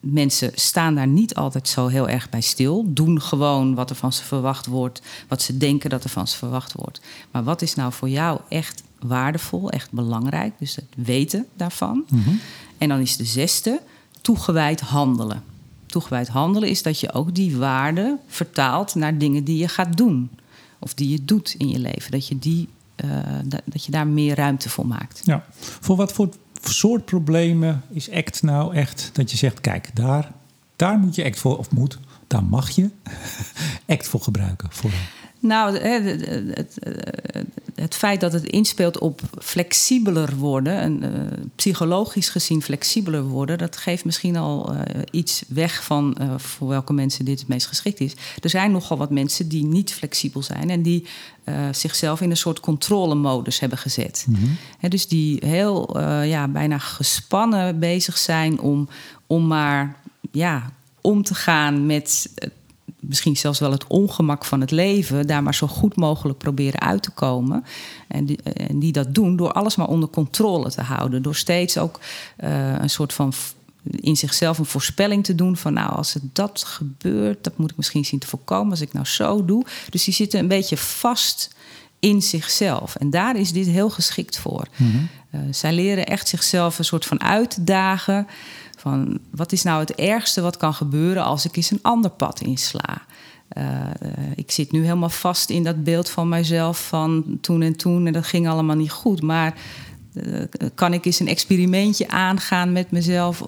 Mensen 0.00 0.50
staan 0.54 0.94
daar 0.94 1.06
niet 1.06 1.34
altijd 1.34 1.68
zo 1.68 1.86
heel 1.86 2.08
erg 2.08 2.30
bij 2.30 2.40
stil. 2.40 2.84
Doen 2.86 3.20
gewoon 3.20 3.74
wat 3.74 3.90
er 3.90 3.96
van 3.96 4.12
ze 4.12 4.24
verwacht 4.24 4.66
wordt, 4.66 5.02
wat 5.28 5.42
ze 5.42 5.56
denken 5.56 5.90
dat 5.90 6.04
er 6.04 6.10
van 6.10 6.28
ze 6.28 6.36
verwacht 6.36 6.72
wordt. 6.72 7.00
Maar 7.30 7.44
wat 7.44 7.62
is 7.62 7.74
nou 7.74 7.92
voor 7.92 8.08
jou 8.08 8.40
echt 8.48 8.82
waardevol, 9.00 9.70
echt 9.70 9.92
belangrijk? 9.92 10.52
Dus 10.58 10.76
het 10.76 10.84
weten 10.96 11.46
daarvan. 11.56 12.04
En 12.78 12.88
dan 12.88 13.00
is 13.00 13.16
de 13.16 13.24
zesde, 13.24 13.80
toegewijd 14.20 14.80
handelen. 14.80 15.42
Toegewijd 15.86 16.28
handelen 16.28 16.68
is 16.68 16.82
dat 16.82 17.00
je 17.00 17.12
ook 17.12 17.34
die 17.34 17.56
waarde 17.56 18.18
vertaalt 18.26 18.94
naar 18.94 19.18
dingen 19.18 19.44
die 19.44 19.58
je 19.58 19.68
gaat 19.68 19.96
doen. 19.96 20.30
Of 20.78 20.94
die 20.94 21.08
je 21.08 21.24
doet 21.24 21.54
in 21.58 21.68
je 21.68 21.78
leven. 21.78 22.10
Dat 22.10 22.28
je, 22.28 22.38
die, 22.38 22.68
eh, 22.94 23.08
dat, 23.44 23.62
dat 23.64 23.84
je 23.84 23.90
daar 23.90 24.06
meer 24.06 24.34
ruimte 24.34 24.68
voor 24.68 24.86
maakt. 24.86 25.20
Ja. 25.24 25.44
Voor 25.60 25.96
wat 25.96 26.12
voor 26.12 26.28
soort 26.62 27.04
problemen 27.04 27.82
is 27.90 28.10
ACT 28.10 28.42
nou 28.42 28.74
echt 28.74 29.10
dat 29.12 29.30
je 29.30 29.36
zegt: 29.36 29.60
kijk, 29.60 29.90
daar, 29.94 30.32
daar 30.76 30.98
moet 30.98 31.14
je 31.14 31.24
ACT 31.24 31.38
voor, 31.38 31.58
of 31.58 31.70
moet, 31.70 31.98
daar 32.26 32.44
mag 32.44 32.70
je 32.70 32.90
ACT 33.88 34.08
voor 34.08 34.20
gebruiken. 34.20 34.68
Voor, 34.70 34.90
Nou, 35.40 35.78
het, 35.78 36.04
het, 36.04 36.26
het, 36.54 36.78
het 37.76 37.94
feit 37.94 38.20
dat 38.20 38.32
het 38.32 38.44
inspeelt 38.44 38.98
op 38.98 39.20
flexibeler 39.38 40.36
worden, 40.36 40.78
en, 40.78 41.04
uh, 41.04 41.10
psychologisch 41.54 42.28
gezien 42.28 42.62
flexibeler 42.62 43.22
worden, 43.22 43.58
dat 43.58 43.76
geeft 43.76 44.04
misschien 44.04 44.36
al 44.36 44.74
uh, 44.74 44.80
iets 45.10 45.44
weg 45.48 45.84
van 45.84 46.16
uh, 46.20 46.38
voor 46.38 46.68
welke 46.68 46.92
mensen 46.92 47.24
dit 47.24 47.38
het 47.38 47.48
meest 47.48 47.66
geschikt 47.66 48.00
is. 48.00 48.14
Er 48.40 48.50
zijn 48.50 48.72
nogal 48.72 48.96
wat 48.96 49.10
mensen 49.10 49.48
die 49.48 49.64
niet 49.64 49.92
flexibel 49.92 50.42
zijn 50.42 50.70
en 50.70 50.82
die 50.82 51.06
zichzelf 51.70 52.20
in 52.20 52.30
een 52.30 52.36
soort 52.36 52.60
controlemodus 52.60 53.60
hebben 53.60 53.78
gezet. 53.78 54.24
Mm 54.28 54.34
-hmm. 54.34 54.56
He, 54.78 54.88
dus 54.88 55.08
die 55.08 55.42
heel 55.46 56.00
ja, 56.22 56.48
bijna 56.48 56.78
gespannen 56.78 57.78
bezig 57.78 58.18
zijn 58.18 58.60
om, 58.60 58.88
om 59.26 59.46
maar 59.46 59.96
ja, 60.30 60.72
om 61.00 61.22
te 61.22 61.34
gaan 61.34 61.86
met 61.86 62.30
misschien 63.08 63.36
zelfs 63.36 63.58
wel 63.58 63.70
het 63.70 63.86
ongemak 63.86 64.44
van 64.44 64.60
het 64.60 64.70
leven, 64.70 65.26
daar 65.26 65.42
maar 65.42 65.54
zo 65.54 65.66
goed 65.66 65.96
mogelijk 65.96 66.38
proberen 66.38 66.80
uit 66.80 67.02
te 67.02 67.10
komen. 67.10 67.64
En 68.08 68.24
die, 68.24 68.42
en 68.42 68.78
die 68.78 68.92
dat 68.92 69.14
doen 69.14 69.36
door 69.36 69.52
alles 69.52 69.76
maar 69.76 69.88
onder 69.88 70.08
controle 70.08 70.70
te 70.70 70.82
houden. 70.82 71.22
Door 71.22 71.34
steeds 71.34 71.78
ook 71.78 72.00
uh, 72.44 72.78
een 72.78 72.90
soort 72.90 73.12
van 73.12 73.32
in 73.90 74.16
zichzelf 74.16 74.58
een 74.58 74.64
voorspelling 74.64 75.24
te 75.24 75.34
doen 75.34 75.56
van 75.56 75.72
nou, 75.72 75.90
als 75.90 76.14
het 76.14 76.22
dat 76.32 76.64
gebeurt, 76.64 77.44
dat 77.44 77.58
moet 77.58 77.70
ik 77.70 77.76
misschien 77.76 78.04
zien 78.04 78.18
te 78.18 78.26
voorkomen 78.26 78.70
als 78.70 78.80
ik 78.80 78.92
nou 78.92 79.06
zo 79.06 79.44
doe. 79.44 79.64
Dus 79.90 80.04
die 80.04 80.14
zitten 80.14 80.40
een 80.40 80.48
beetje 80.48 80.76
vast 80.76 81.54
in 81.98 82.22
zichzelf. 82.22 82.94
En 82.96 83.10
daar 83.10 83.36
is 83.36 83.52
dit 83.52 83.66
heel 83.66 83.90
geschikt 83.90 84.38
voor. 84.38 84.66
Mm 84.76 84.90
-hmm. 84.90 85.08
uh, 85.30 85.40
zij 85.50 85.72
leren 85.72 86.06
echt 86.06 86.28
zichzelf 86.28 86.78
een 86.78 86.84
soort 86.84 87.06
van 87.06 87.22
uitdagen. 87.22 88.26
Van 88.86 89.18
wat 89.30 89.52
is 89.52 89.62
nou 89.62 89.80
het 89.80 89.94
ergste 89.94 90.40
wat 90.40 90.56
kan 90.56 90.74
gebeuren 90.74 91.24
als 91.24 91.44
ik 91.44 91.56
eens 91.56 91.70
een 91.70 91.82
ander 91.82 92.10
pad 92.10 92.40
insla? 92.40 93.02
Uh, 93.58 93.64
ik 94.34 94.50
zit 94.50 94.72
nu 94.72 94.82
helemaal 94.82 95.08
vast 95.08 95.50
in 95.50 95.64
dat 95.64 95.84
beeld 95.84 96.10
van 96.10 96.28
mijzelf 96.28 96.88
van 96.88 97.38
toen 97.40 97.62
en 97.62 97.76
toen 97.76 98.06
en 98.06 98.12
dat 98.12 98.26
ging 98.26 98.48
allemaal 98.48 98.76
niet 98.76 98.90
goed. 98.90 99.22
Maar 99.22 99.54
uh, 100.12 100.42
kan 100.74 100.92
ik 100.92 101.04
eens 101.04 101.20
een 101.20 101.28
experimentje 101.28 102.08
aangaan 102.08 102.72
met 102.72 102.90
mezelf 102.90 103.40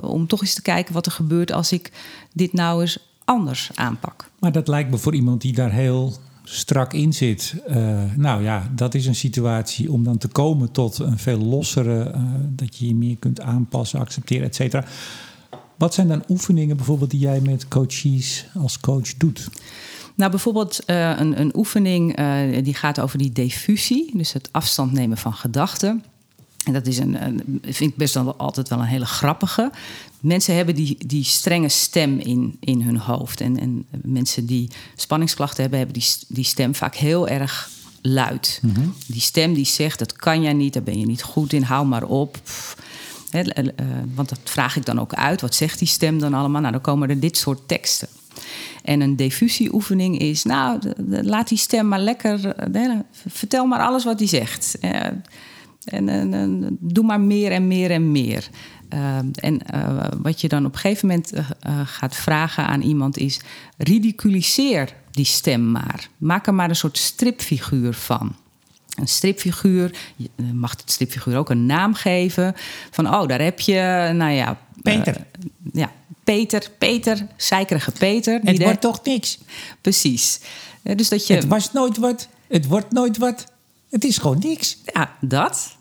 om 0.00 0.26
toch 0.26 0.40
eens 0.40 0.54
te 0.54 0.62
kijken 0.62 0.94
wat 0.94 1.06
er 1.06 1.12
gebeurt 1.12 1.52
als 1.52 1.72
ik 1.72 1.92
dit 2.32 2.52
nou 2.52 2.80
eens 2.80 2.98
anders 3.24 3.70
aanpak? 3.74 4.30
Maar 4.38 4.52
dat 4.52 4.68
lijkt 4.68 4.90
me 4.90 4.98
voor 4.98 5.14
iemand 5.14 5.40
die 5.40 5.54
daar 5.54 5.72
heel 5.72 6.12
strak 6.44 6.92
in 6.92 7.12
zit. 7.12 7.54
Uh, 7.68 8.02
nou 8.16 8.42
ja, 8.42 8.70
dat 8.74 8.94
is 8.94 9.06
een 9.06 9.14
situatie 9.14 9.92
om 9.92 10.04
dan 10.04 10.18
te 10.18 10.28
komen 10.28 10.70
tot 10.70 10.98
een 10.98 11.18
veel 11.18 11.38
lossere, 11.38 12.12
uh, 12.14 12.22
dat 12.48 12.76
je 12.76 12.86
je 12.86 12.94
meer 12.94 13.16
kunt 13.16 13.40
aanpassen, 13.40 14.00
accepteren, 14.00 14.46
et 14.46 14.54
cetera. 14.54 14.84
Wat 15.76 15.94
zijn 15.94 16.08
dan 16.08 16.24
oefeningen 16.28 16.76
bijvoorbeeld 16.76 17.10
die 17.10 17.20
jij 17.20 17.40
met 17.40 17.68
coaches 17.68 18.46
als 18.54 18.80
coach 18.80 19.16
doet? 19.16 19.48
Nou, 20.14 20.30
bijvoorbeeld 20.30 20.80
uh, 20.86 21.18
een, 21.18 21.40
een, 21.40 21.56
oefening 21.56 22.16
die 22.62 22.74
gaat 22.74 23.00
over 23.00 23.18
die 23.18 23.32
diffusie, 23.32 24.16
dus 24.16 24.32
het 24.32 24.48
afstand 24.52 24.92
nemen 24.92 25.16
van 25.16 25.32
gedachten. 25.32 26.04
En 26.64 26.72
dat 26.72 26.86
is 26.86 26.98
een, 26.98 27.24
een, 27.24 27.60
vind 27.62 27.90
ik 27.90 27.96
best 27.96 28.14
wel 28.14 28.36
altijd 28.36 28.68
wel 28.68 28.78
een 28.78 28.84
hele 28.84 29.06
grappige. 29.06 29.70
Mensen 30.20 30.54
hebben 30.54 30.74
die, 30.74 30.96
die 31.06 31.24
strenge 31.24 31.68
stem 31.68 32.18
in, 32.18 32.56
in 32.60 32.82
hun 32.82 32.96
hoofd. 32.96 33.40
En, 33.40 33.60
en 33.60 33.86
mensen 34.02 34.46
die 34.46 34.70
spanningsklachten 34.94 35.60
hebben, 35.60 35.78
hebben 35.78 36.00
die, 36.00 36.08
die 36.28 36.44
stem 36.44 36.74
vaak 36.74 36.94
heel 36.94 37.28
erg 37.28 37.70
luid. 38.02 38.58
Mm 38.62 38.74
-hmm. 38.74 38.94
Die 39.06 39.20
stem 39.20 39.54
die 39.54 39.66
zegt, 39.66 39.98
dat 39.98 40.12
kan 40.12 40.42
jij 40.42 40.52
niet, 40.52 40.72
daar 40.72 40.82
ben 40.82 40.98
je 40.98 41.06
niet 41.06 41.22
goed 41.22 41.52
in, 41.52 41.62
hou 41.62 41.86
maar 41.86 42.04
op. 42.04 42.40
He, 43.30 43.40
uh, 43.62 43.72
want 44.14 44.28
dat 44.28 44.40
vraag 44.44 44.76
ik 44.76 44.84
dan 44.84 45.00
ook 45.00 45.14
uit. 45.14 45.40
Wat 45.40 45.54
zegt 45.54 45.78
die 45.78 45.88
stem 45.88 46.18
dan 46.18 46.34
allemaal? 46.34 46.60
Nou, 46.60 46.72
dan 46.72 46.80
komen 46.80 47.08
er 47.08 47.20
dit 47.20 47.36
soort 47.36 47.68
teksten. 47.68 48.08
En 48.82 49.00
een 49.00 49.16
diffusieoefening 49.16 50.18
is, 50.18 50.44
nou, 50.44 50.78
laat 51.06 51.48
die 51.48 51.58
stem 51.58 51.88
maar 51.88 52.00
lekker... 52.00 52.40
De, 52.72 53.04
vertel 53.26 53.66
maar 53.66 53.80
alles 53.80 54.04
wat 54.04 54.18
hij 54.18 54.28
zegt. 54.28 54.76
Uh, 54.80 55.00
en, 55.84 56.08
en, 56.08 56.34
en, 56.34 56.76
doe 56.80 57.04
maar 57.04 57.20
meer 57.20 57.52
en 57.52 57.66
meer 57.66 57.90
en 57.90 58.12
meer. 58.12 58.48
Uh, 58.94 59.18
en 59.34 59.60
uh, 59.74 60.06
wat 60.22 60.40
je 60.40 60.48
dan 60.48 60.66
op 60.66 60.72
een 60.72 60.78
gegeven 60.78 61.08
moment 61.08 61.32
uh, 61.34 61.80
gaat 61.84 62.16
vragen 62.16 62.66
aan 62.66 62.80
iemand 62.80 63.16
is: 63.16 63.40
ridiculiseer 63.76 64.94
die 65.10 65.24
stem 65.24 65.70
maar. 65.70 66.08
Maak 66.16 66.46
er 66.46 66.54
maar 66.54 66.68
een 66.68 66.76
soort 66.76 66.98
stripfiguur 66.98 67.94
van. 67.94 68.34
Een 68.94 69.08
stripfiguur, 69.08 69.96
je 70.16 70.30
mag 70.52 70.70
het 70.70 70.90
stripfiguur 70.90 71.36
ook 71.36 71.50
een 71.50 71.66
naam 71.66 71.94
geven. 71.94 72.54
Van 72.90 73.14
oh, 73.14 73.26
daar 73.26 73.40
heb 73.40 73.60
je, 73.60 74.10
nou 74.14 74.32
ja. 74.32 74.58
Peter. 74.82 75.26
ja, 75.72 75.92
Peter, 76.24 76.70
Peter, 76.78 77.26
zeikerige 77.36 77.90
Peter. 77.90 78.40
Het 78.44 78.62
wordt 78.62 78.80
toch 78.80 79.04
niks. 79.04 79.38
Precies. 79.80 80.40
dus 80.82 81.08
dat 81.08 81.26
je... 81.26 81.34
Het 81.34 81.46
was 81.46 81.72
nooit 81.72 81.96
wat, 81.96 82.28
het 82.48 82.66
wordt 82.66 82.92
nooit 82.92 83.18
wat. 83.18 83.52
Het 83.94 84.04
is 84.04 84.18
gewoon 84.18 84.38
niks. 84.38 84.78
Ja, 84.84 85.16
dat. 85.20 85.76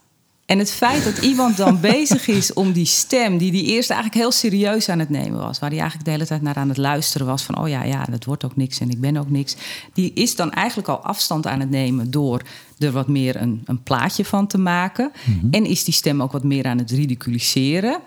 En 0.46 0.60
het 0.60 0.72
feit 0.72 1.04
dat 1.04 1.18
iemand 1.18 1.58
dan 1.58 1.80
bezig 1.92 2.28
is 2.28 2.54
om 2.54 2.72
die 2.72 2.86
stem, 2.86 3.38
die 3.38 3.52
die 3.52 3.66
eerst 3.66 3.90
eigenlijk 3.90 4.22
heel 4.22 4.32
serieus 4.32 4.90
aan 4.90 5.00
het 5.00 5.10
nemen 5.10 5.40
was, 5.40 5.60
waar 5.60 5.70
hij 5.70 5.80
eigenlijk 5.80 6.06
de 6.06 6.14
hele 6.14 6.26
tijd 6.26 6.42
naar 6.42 6.56
aan 6.56 6.70
het 6.70 6.78
luisteren 6.78 7.28
was 7.28 7.44
van, 7.44 7.58
oh 7.58 7.68
ja, 7.70 7.84
ja, 7.84 8.06
dat 8.10 8.26
wordt 8.26 8.46
ook 8.46 8.56
niks 8.56 8.80
en 8.80 8.90
ik 8.90 9.02
ben 9.02 9.18
ook 9.18 9.30
niks, 9.30 9.56
die 9.94 10.14
is 10.14 10.36
dan 10.36 10.52
eigenlijk 10.52 10.88
al 10.88 11.00
afstand 11.00 11.48
aan 11.48 11.60
het 11.60 11.70
nemen 11.70 12.12
door 12.12 12.42
er 12.80 12.92
wat 12.92 13.08
meer 13.08 13.42
een, 13.42 13.62
een 13.66 13.84
plaatje 13.84 14.26
van 14.26 14.48
te 14.48 14.58
maken. 14.58 15.12
Mm 15.26 15.40
-hmm. 15.40 15.52
En 15.52 15.66
is 15.66 15.84
die 15.84 15.94
stem 15.94 16.22
ook 16.22 16.32
wat 16.32 16.44
meer 16.44 16.66
aan 16.66 16.78
het 16.78 16.92
ridiculiseren 16.92 18.00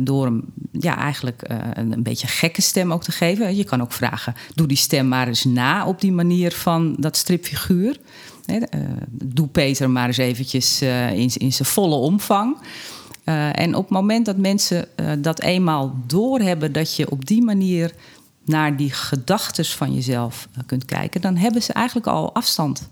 door 0.00 0.24
hem 0.24 0.44
ja, 0.72 0.96
eigenlijk 0.96 1.50
uh, 1.50 1.56
een 1.74 2.02
beetje 2.02 2.26
gekke 2.26 2.62
stem 2.62 2.92
ook 2.92 3.02
te 3.02 3.12
geven. 3.12 3.56
Je 3.56 3.64
kan 3.64 3.82
ook 3.82 3.92
vragen, 3.92 4.34
doe 4.54 4.66
die 4.66 4.76
stem 4.76 5.08
maar 5.08 5.26
eens 5.26 5.44
na 5.44 5.86
op 5.86 6.00
die 6.00 6.12
manier 6.12 6.52
van 6.52 6.96
dat 6.98 7.16
stripfiguur. 7.16 7.98
He, 8.44 8.56
uh, 8.56 8.80
doe 9.10 9.46
Peter 9.46 9.90
maar 9.90 10.06
eens 10.06 10.16
eventjes 10.16 10.82
in, 10.82 11.30
in 11.34 11.52
zijn 11.52 11.68
volle 11.68 11.94
omvang. 11.94 12.56
Uh, 13.24 13.58
en 13.58 13.74
op 13.74 13.82
het 13.82 13.92
moment 13.92 14.26
dat 14.26 14.36
mensen 14.36 14.88
dat 15.18 15.40
eenmaal 15.40 15.94
doorhebben... 16.06 16.72
dat 16.72 16.96
je 16.96 17.10
op 17.10 17.26
die 17.26 17.42
manier 17.42 17.92
naar 18.44 18.76
die 18.76 18.92
gedachten 18.92 19.64
van 19.64 19.94
jezelf 19.94 20.48
kunt 20.66 20.84
kijken... 20.84 21.20
dan 21.20 21.36
hebben 21.36 21.62
ze 21.62 21.72
eigenlijk 21.72 22.06
al 22.06 22.34
afstand 22.34 22.88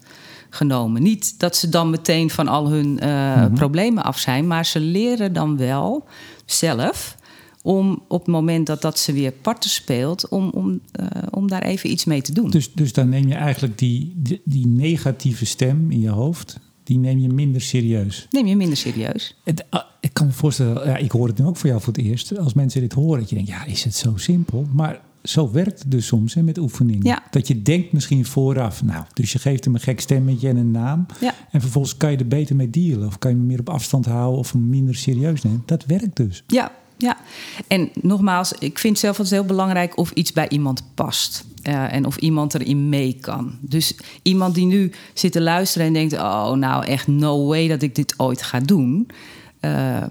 genomen. 0.51 1.03
Niet 1.03 1.39
dat 1.39 1.57
ze 1.57 1.69
dan 1.69 1.91
meteen 1.91 2.31
van 2.31 2.49
al 2.49 2.69
hun 2.69 2.89
mm 2.89 2.99
-hmm. 2.99 3.55
problemen 3.55 4.05
af 4.05 4.19
zijn... 4.19 4.47
maar 4.47 4.67
ze 4.67 4.81
leren 4.81 5.33
dan 5.33 5.57
wel 5.57 6.07
zelf 6.47 7.17
om 7.63 8.03
op 8.09 8.19
het 8.19 8.29
moment 8.29 8.67
dat 8.67 8.83
dat 8.83 8.99
ze 8.99 9.13
weer 9.13 9.33
parten 9.33 9.71
speelt, 9.71 10.29
om, 10.29 10.51
om, 10.51 10.81
uh, 11.01 11.07
om 11.31 11.49
daar 11.49 11.63
even 11.63 11.91
iets 11.91 12.05
mee 12.05 12.23
te 12.23 12.33
doen. 12.33 12.51
Dus, 12.51 12.73
dus 12.73 12.93
dan 12.93 13.09
neem 13.09 13.29
je 13.29 13.35
eigenlijk 13.35 13.79
die, 13.79 14.13
die, 14.17 14.41
die, 14.45 14.67
negatieve 14.67 15.47
stem 15.47 15.91
in 15.91 16.01
je 16.01 16.09
hoofd, 16.09 16.59
die 16.83 16.99
neem 16.99 17.19
je 17.19 17.29
minder 17.29 17.61
serieus. 17.61 18.27
Neem 18.31 18.47
je 18.47 18.57
minder 18.57 18.77
serieus. 18.77 19.37
Het, 19.45 19.65
uh, 19.71 19.81
ik 20.01 20.13
kan 20.13 20.27
me 20.27 20.33
voorstellen, 20.33 20.89
ja, 20.89 20.97
ik 20.97 21.11
hoor 21.11 21.29
het 21.29 21.39
nu 21.39 21.45
ook 21.45 21.57
voor 21.57 21.69
jou 21.69 21.83
voor 21.83 21.93
het 21.93 22.03
eerst, 22.03 22.39
als 22.39 22.55
mensen 22.55 22.81
dit 22.81 22.93
horen, 22.93 23.21
dat 23.21 23.29
je 23.29 23.35
denkt, 23.35 23.51
ja, 23.51 23.65
is 23.65 23.85
het 23.85 23.95
zo 23.95 24.17
simpel? 24.17 24.67
Maar 24.73 25.01
zo 25.29 25.51
werkt 25.51 25.79
het 25.79 25.91
dus 25.91 26.07
soms 26.07 26.35
hè, 26.35 26.43
met 26.43 26.59
oefeningen. 26.59 27.07
Ja. 27.07 27.23
Dat 27.31 27.49
je 27.49 27.63
denkt 27.63 27.93
misschien 27.93 28.25
vooraf, 28.27 28.83
nou, 28.83 29.05
dus 29.13 29.33
je 29.33 29.39
geeft 29.39 29.65
hem 29.65 29.75
een 29.75 29.81
gek 29.81 30.01
stemmetje 30.01 30.49
en 30.49 30.57
een 30.57 30.71
naam. 30.71 31.07
Ja. 31.21 31.35
En 31.51 31.61
vervolgens 31.61 31.97
kan 31.97 32.11
je 32.11 32.17
er 32.17 32.29
beter 32.29 32.57
mee 32.57 32.71
dealen. 32.71 33.07
Of 33.07 33.19
kan 33.19 33.31
je 33.31 33.37
hem 33.37 33.47
meer 33.47 33.61
op 33.61 33.69
afstand 33.69 34.07
houden 34.07 34.39
of 34.39 34.53
hem 34.53 34.69
minder 34.69 34.95
serieus 34.95 35.43
nemen. 35.43 35.63
Dat 35.67 35.85
werkt 35.85 36.17
dus. 36.17 36.45
Ja, 36.47 36.73
ja, 36.99 37.17
en 37.67 37.91
nogmaals, 38.01 38.53
ik 38.53 38.79
vind 38.79 38.99
zelf 38.99 39.17
het 39.17 39.31
heel 39.31 39.45
belangrijk 39.45 39.99
of 39.99 40.11
iets 40.11 40.33
bij 40.33 40.49
iemand 40.49 40.83
past. 40.95 41.45
Uh, 41.63 41.93
en 41.93 42.07
of 42.07 42.17
iemand 42.17 42.55
erin 42.55 42.89
mee 42.89 43.17
kan. 43.21 43.59
Dus 43.61 43.97
iemand 44.23 44.55
die 44.55 44.67
nu 44.67 44.93
zit 45.15 45.33
te 45.33 45.41
luisteren 45.41 45.87
en 45.87 45.93
denkt: 45.93 46.13
Oh, 46.13 46.53
nou 46.53 46.85
echt 46.85 47.07
no 47.07 47.47
way 47.47 47.69
dat 47.69 47.83
ik 47.83 47.95
dit 47.95 48.15
ooit 48.17 48.43
ga 48.43 48.61
doen. 48.61 49.09
Uh, 49.67 50.03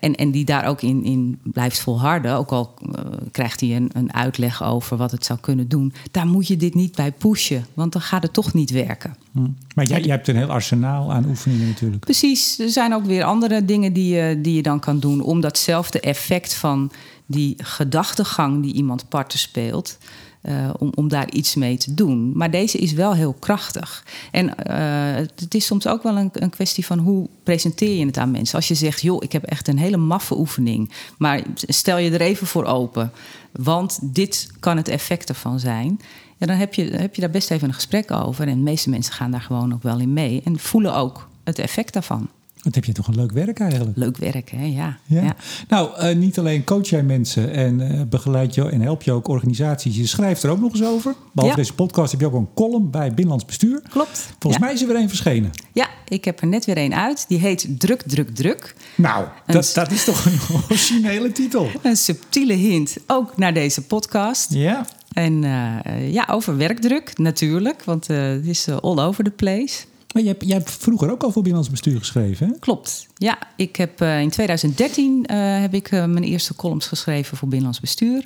en, 0.00 0.14
en 0.14 0.30
die 0.30 0.44
daar 0.44 0.66
ook 0.66 0.82
in, 0.82 1.04
in 1.04 1.38
blijft 1.42 1.80
volharden, 1.80 2.34
ook 2.34 2.50
al 2.50 2.74
uh, 2.82 2.92
krijgt 3.32 3.60
hij 3.60 3.76
een, 3.76 3.90
een 3.92 4.14
uitleg 4.14 4.62
over 4.62 4.96
wat 4.96 5.10
het 5.10 5.24
zou 5.24 5.38
kunnen 5.38 5.68
doen, 5.68 5.92
daar 6.10 6.26
moet 6.26 6.46
je 6.46 6.56
dit 6.56 6.74
niet 6.74 6.94
bij 6.94 7.12
pushen, 7.12 7.66
want 7.74 7.92
dan 7.92 8.02
gaat 8.02 8.22
het 8.22 8.32
toch 8.32 8.52
niet 8.52 8.70
werken. 8.70 9.16
Hm. 9.32 9.48
Maar 9.74 9.84
jij, 9.84 10.00
jij 10.00 10.14
hebt 10.14 10.28
een 10.28 10.36
heel 10.36 10.50
arsenaal 10.50 11.12
aan 11.12 11.24
oefeningen 11.24 11.68
natuurlijk. 11.68 12.04
Precies, 12.04 12.58
er 12.58 12.68
zijn 12.68 12.94
ook 12.94 13.04
weer 13.04 13.24
andere 13.24 13.64
dingen 13.64 13.92
die 13.92 14.14
je, 14.14 14.40
die 14.40 14.54
je 14.54 14.62
dan 14.62 14.80
kan 14.80 15.00
doen 15.00 15.20
om 15.20 15.40
datzelfde 15.40 16.00
effect 16.00 16.54
van 16.54 16.90
die 17.26 17.54
gedachtegang 17.56 18.62
die 18.62 18.72
iemand 18.72 19.08
parten 19.08 19.38
speelt. 19.38 19.98
Uh, 20.42 20.70
om, 20.78 20.92
om 20.94 21.08
daar 21.08 21.30
iets 21.30 21.54
mee 21.54 21.76
te 21.76 21.94
doen. 21.94 22.36
Maar 22.36 22.50
deze 22.50 22.78
is 22.78 22.92
wel 22.92 23.14
heel 23.14 23.32
krachtig. 23.32 24.04
En 24.30 24.46
uh, 24.46 25.26
het 25.36 25.54
is 25.54 25.66
soms 25.66 25.86
ook 25.86 26.02
wel 26.02 26.16
een, 26.16 26.30
een, 26.32 26.50
kwestie 26.50 26.86
van 26.86 26.98
hoe 26.98 27.28
presenteer 27.42 27.96
je 27.96 28.06
het 28.06 28.18
aan 28.18 28.30
mensen. 28.30 28.56
Als 28.56 28.68
je 28.68 28.74
zegt, 28.74 29.00
joh, 29.00 29.22
ik 29.22 29.32
heb 29.32 29.44
echt 29.44 29.68
een 29.68 29.78
hele 29.78 29.96
maffe 29.96 30.38
oefening. 30.38 30.90
Maar 31.18 31.42
stel 31.54 31.98
je 31.98 32.10
er 32.10 32.20
even 32.20 32.46
voor 32.46 32.64
open. 32.64 33.12
Want 33.52 33.98
dit 34.02 34.50
kan 34.60 34.76
het 34.76 34.88
effect 34.88 35.28
ervan 35.28 35.60
zijn. 35.60 36.00
Dan 36.38 36.56
heb 36.56 36.74
je, 36.74 36.84
heb 36.84 37.14
je 37.14 37.20
daar 37.20 37.30
best 37.30 37.50
even 37.50 37.68
een 37.68 37.74
gesprek 37.74 38.10
over. 38.10 38.48
En 38.48 38.56
de 38.56 38.62
meeste 38.62 38.90
mensen 38.90 39.12
gaan 39.12 39.30
daar 39.30 39.40
gewoon 39.40 39.74
ook 39.74 39.82
wel 39.82 39.98
in 39.98 40.12
mee. 40.12 40.40
En 40.44 40.58
voelen 40.58 40.94
ook 40.94 41.28
het 41.44 41.58
effect 41.58 41.92
daarvan. 41.92 42.28
Wat 42.62 42.74
heb 42.74 42.84
je 42.84 42.92
toch 42.92 43.06
een 43.06 43.14
leuk 43.14 43.32
werk 43.32 43.60
eigenlijk? 43.60 43.96
Leuk 43.96 44.16
werk, 44.16 44.50
hè? 44.50 44.64
Ja. 44.64 44.98
Ja. 45.06 45.22
ja. 45.22 45.36
Nou, 45.68 45.96
eh, 45.96 46.16
niet 46.16 46.38
alleen 46.38 46.64
coach 46.64 46.88
jij 46.88 47.02
mensen 47.02 47.52
en 47.52 47.80
eh, 47.80 48.02
begeleid 48.08 48.54
je 48.54 48.68
en 48.68 48.80
help 48.80 49.02
je 49.02 49.12
ook 49.12 49.28
organisaties. 49.28 49.96
Je 49.96 50.06
schrijft 50.06 50.42
er 50.42 50.50
ook 50.50 50.60
nog 50.60 50.72
eens 50.72 50.84
over. 50.84 51.14
Behalve 51.32 51.56
Ja. 51.56 51.62
deze 51.62 51.74
podcast 51.74 52.10
heb 52.10 52.20
je 52.20 52.26
ook 52.26 52.34
een 52.34 52.48
column 52.54 52.90
bij 52.90 53.08
Binnenlands 53.08 53.44
Bestuur. 53.44 53.82
Klopt. 53.90 54.28
Volgens 54.38 54.62
mij 54.62 54.72
is 54.72 54.80
er 54.80 54.86
weer 54.86 54.96
een 54.96 55.08
verschenen. 55.08 55.50
Ja, 55.72 55.88
ik 56.08 56.24
heb 56.24 56.40
er 56.40 56.46
net 56.46 56.64
weer 56.64 56.78
een 56.78 56.94
uit. 56.94 57.24
Die 57.28 57.38
heet 57.38 57.66
Druk, 57.78 58.02
Druk, 58.06 58.34
Druk. 58.34 58.74
Nou, 58.96 59.26
dat, 59.46 59.70
dat 59.74 59.90
is 59.90 60.04
toch 60.04 60.24
een 60.24 60.38
originele 60.68 61.32
titel. 61.32 61.68
Een 61.82 61.96
subtiele 61.96 62.54
hint 62.54 62.96
ook 63.06 63.36
naar 63.36 63.54
deze 63.54 63.82
podcast. 63.82 64.52
Ja. 64.52 64.86
En 65.12 65.44
eh, 65.44 66.12
ja, 66.12 66.28
over 66.30 66.56
werkdruk 66.56 67.18
natuurlijk, 67.18 67.84
want 67.84 68.06
het 68.06 68.46
is 68.46 68.68
all 68.68 68.98
over 68.98 69.24
the 69.24 69.30
place. 69.30 69.88
Maar 70.12 70.22
jij 70.22 70.30
hebt, 70.30 70.44
jij 70.44 70.56
hebt 70.56 70.70
vroeger 70.70 71.10
ook 71.10 71.22
al 71.22 71.30
voor 71.30 71.42
Binnenlands 71.42 71.70
Bestuur 71.70 71.98
geschreven, 71.98 72.46
hè? 72.46 72.52
Klopt. 72.58 73.06
Ja, 73.14 73.38
ik 73.56 73.76
heb 73.76 74.00
eh, 74.00 74.20
in 74.20 74.30
2013 74.30 75.26
eh, 75.26 75.60
heb 75.60 75.74
ik 75.74 75.90
eh, 75.90 76.04
mijn 76.04 76.24
eerste 76.24 76.54
columns 76.54 76.86
geschreven 76.86 77.36
voor 77.36 77.48
Binnenlands 77.48 77.80
Bestuur. 77.80 78.24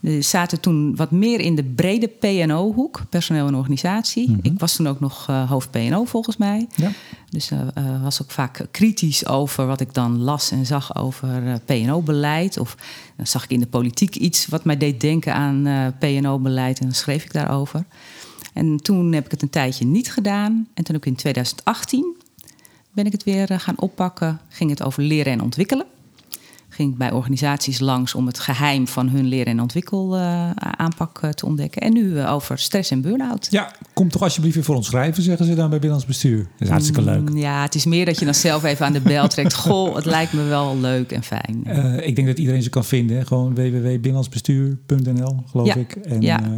Die 0.00 0.22
zaten 0.22 0.60
toen 0.60 0.96
wat 0.96 1.10
meer 1.10 1.40
in 1.40 1.54
de 1.54 1.64
brede 1.64 2.08
PNO-hoek, 2.08 3.02
personeel 3.08 3.46
en 3.46 3.54
organisatie. 3.54 4.36
Ik 4.42 4.52
was 4.58 4.76
toen 4.76 4.86
ook 4.86 5.00
nog 5.00 5.26
hoofd 5.26 5.70
PNO 5.70 6.04
volgens 6.04 6.36
mij. 6.36 6.66
Ja. 6.74 6.90
Dus 7.30 7.50
was 8.02 8.22
ook 8.22 8.30
vaak 8.30 8.66
kritisch 8.70 9.26
over 9.26 9.66
wat 9.66 9.80
ik 9.80 9.94
dan 9.94 10.18
las 10.18 10.50
en 10.50 10.66
zag 10.66 10.96
over 10.96 11.60
PNO-beleid. 11.64 12.58
Of 12.58 12.76
dan 13.16 13.26
zag 13.26 13.44
ik 13.44 13.50
in 13.50 13.60
de 13.60 13.66
politiek 13.66 14.14
iets 14.14 14.46
wat 14.46 14.64
mij 14.64 14.76
deed 14.76 15.00
denken 15.00 15.34
aan 15.34 15.94
PNO-beleid 15.98 16.78
en 16.78 16.84
dan 16.84 16.94
schreef 16.94 17.24
ik 17.24 17.32
daarover. 17.32 17.84
En 18.52 18.76
toen 18.76 19.12
heb 19.12 19.24
ik 19.24 19.30
het 19.30 19.42
een 19.42 19.50
tijdje 19.50 19.84
niet 19.84 20.12
gedaan. 20.12 20.68
En 20.74 20.84
toen 20.84 20.96
ook 20.96 21.06
in 21.06 21.14
2018 21.14 22.16
ben 22.92 23.06
ik 23.06 23.12
het 23.12 23.24
weer 23.24 23.50
eh, 23.50 23.58
gaan 23.58 23.78
oppakken. 23.78 24.40
Ging 24.48 24.70
het 24.70 24.82
over 24.82 25.02
leren 25.02 25.32
en 25.32 25.42
ontwikkelen. 25.42 25.86
Ging 26.68 26.92
ik 26.92 26.98
bij 26.98 27.12
organisaties 27.12 27.80
langs 27.80 28.14
om 28.14 28.26
het 28.26 28.38
geheim 28.38 28.88
van 28.88 29.08
hun 29.08 29.26
leren- 29.26 29.52
en 29.52 29.60
ontwikkelaanpak 29.60 31.18
eh, 31.22 31.30
te 31.30 31.46
ontdekken. 31.46 31.82
En 31.82 31.92
nu 31.92 32.18
eh, 32.18 32.32
over 32.32 32.58
stress 32.58 32.90
en 32.90 33.00
burn-out. 33.00 33.48
Ja, 33.50 33.74
kom 34.02 34.10
toch 34.10 34.22
alsjeblieft 34.22 34.54
weer 34.54 34.64
voor 34.64 34.74
ons 34.76 34.86
schrijven, 34.86 35.22
zeggen 35.22 35.46
ze 35.46 35.50
dan 35.54 35.68
bij 35.70 35.78
Binnenlands 35.78 36.06
Bestuur. 36.06 36.38
Dat 36.38 36.46
is 36.58 36.68
hartstikke 36.68 37.02
leuk. 37.02 37.30
Mm, 37.30 37.36
Ja, 37.36 37.62
het 37.62 37.74
is 37.74 37.84
meer 37.84 38.04
dat 38.04 38.18
je 38.18 38.24
dan 38.24 38.34
zelf 38.34 38.64
even 38.64 38.86
aan 38.86 38.92
de 38.92 39.00
bel 39.00 39.28
trekt. 39.28 39.54
Goh, 39.64 39.94
het 39.94 40.04
lijkt 40.04 40.32
me 40.32 40.42
wel 40.44 40.78
leuk 40.78 41.12
en 41.12 41.22
fijn. 41.22 41.62
Eh, 41.64 42.06
ik 42.06 42.14
denk 42.16 42.26
dat 42.28 42.38
iedereen 42.38 42.62
ze 42.62 42.70
kan 42.70 42.84
vinden. 42.84 43.16
Hè? 43.16 43.24
Gewoon 43.26 43.54
www.binnenlandsbestuur.nl, 43.54 45.42
geloof 45.50 45.66
Ja, 45.66 45.74
ik. 45.74 45.92
En, 45.96 46.20
ja. 46.20 46.42
eh, 46.42 46.48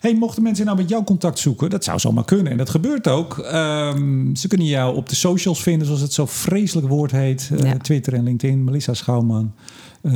hey, 0.00 0.14
mochten 0.14 0.42
mensen 0.42 0.64
nou 0.64 0.76
met 0.76 0.88
jou 0.88 1.04
contact 1.04 1.38
zoeken, 1.38 1.70
dat 1.70 1.84
zou 1.84 1.98
zomaar 1.98 2.24
kunnen. 2.24 2.52
En 2.52 2.58
dat 2.58 2.70
gebeurt 2.70 3.08
ook. 3.08 3.38
Ehm, 3.38 4.34
ze 4.34 4.48
kunnen 4.48 4.66
jou 4.66 4.96
op 4.96 5.08
de 5.08 5.14
socials 5.14 5.62
vinden, 5.62 5.86
zoals 5.86 6.00
het 6.02 6.12
zo 6.12 6.26
vreselijk 6.26 6.88
woord 6.88 7.10
heet. 7.10 7.50
Eh, 7.52 7.58
Ja. 7.64 7.76
Twitter 7.76 8.14
en 8.14 8.24
LinkedIn, 8.24 8.64
Melissa 8.64 8.94
Schouwman. 8.94 9.52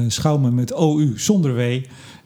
Schouwman 0.09 0.55
met 0.55 0.73
OU 0.75 1.12
zonder 1.16 1.55
W. 1.55 1.61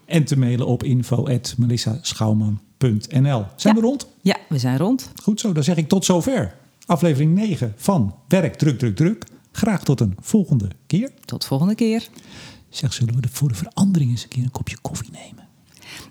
En 0.07 0.25
te 0.25 0.39
mailen 0.39 0.67
op 0.67 0.83
info.melissaschouwman.nl. 0.83 2.71
Zijn 2.91 3.25
Ja. 3.25 3.51
we 3.75 3.81
rond? 3.81 4.07
Ja, 4.21 4.37
we 4.49 4.59
zijn 4.59 4.79
rond. 4.79 5.11
Goed 5.23 5.41
zo, 5.41 5.53
dan 5.53 5.65
zeg 5.65 5.77
ik 5.77 5.89
tot 5.89 6.05
zover. 6.05 6.55
Aflevering 6.87 7.35
9 7.35 7.73
van 7.77 8.15
Werk 8.29 8.55
Druk 8.55 8.79
Druk 8.79 8.97
Druk. 8.97 9.25
Graag 9.53 9.83
tot 9.85 10.01
een 10.01 10.17
volgende 10.21 10.69
keer. 10.87 11.11
Tot 11.25 11.45
volgende 11.45 11.75
keer. 11.75 12.09
Zeg, 12.69 12.93
zullen 12.93 13.15
we 13.15 13.21
de, 13.21 13.29
voor 13.29 13.49
de 13.49 13.55
verandering 13.55 14.11
eens 14.11 14.23
een 14.23 14.29
keer 14.29 14.43
een 14.43 14.51
kopje 14.51 14.77
koffie 14.83 15.11
nemen? 15.13 15.49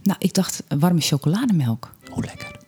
Nou, 0.03 0.17
ik 0.19 0.33
dacht 0.33 0.63
warme 0.79 1.01
chocolademelk. 1.01 1.91
Oh, 2.11 2.17
lekker. 2.17 2.59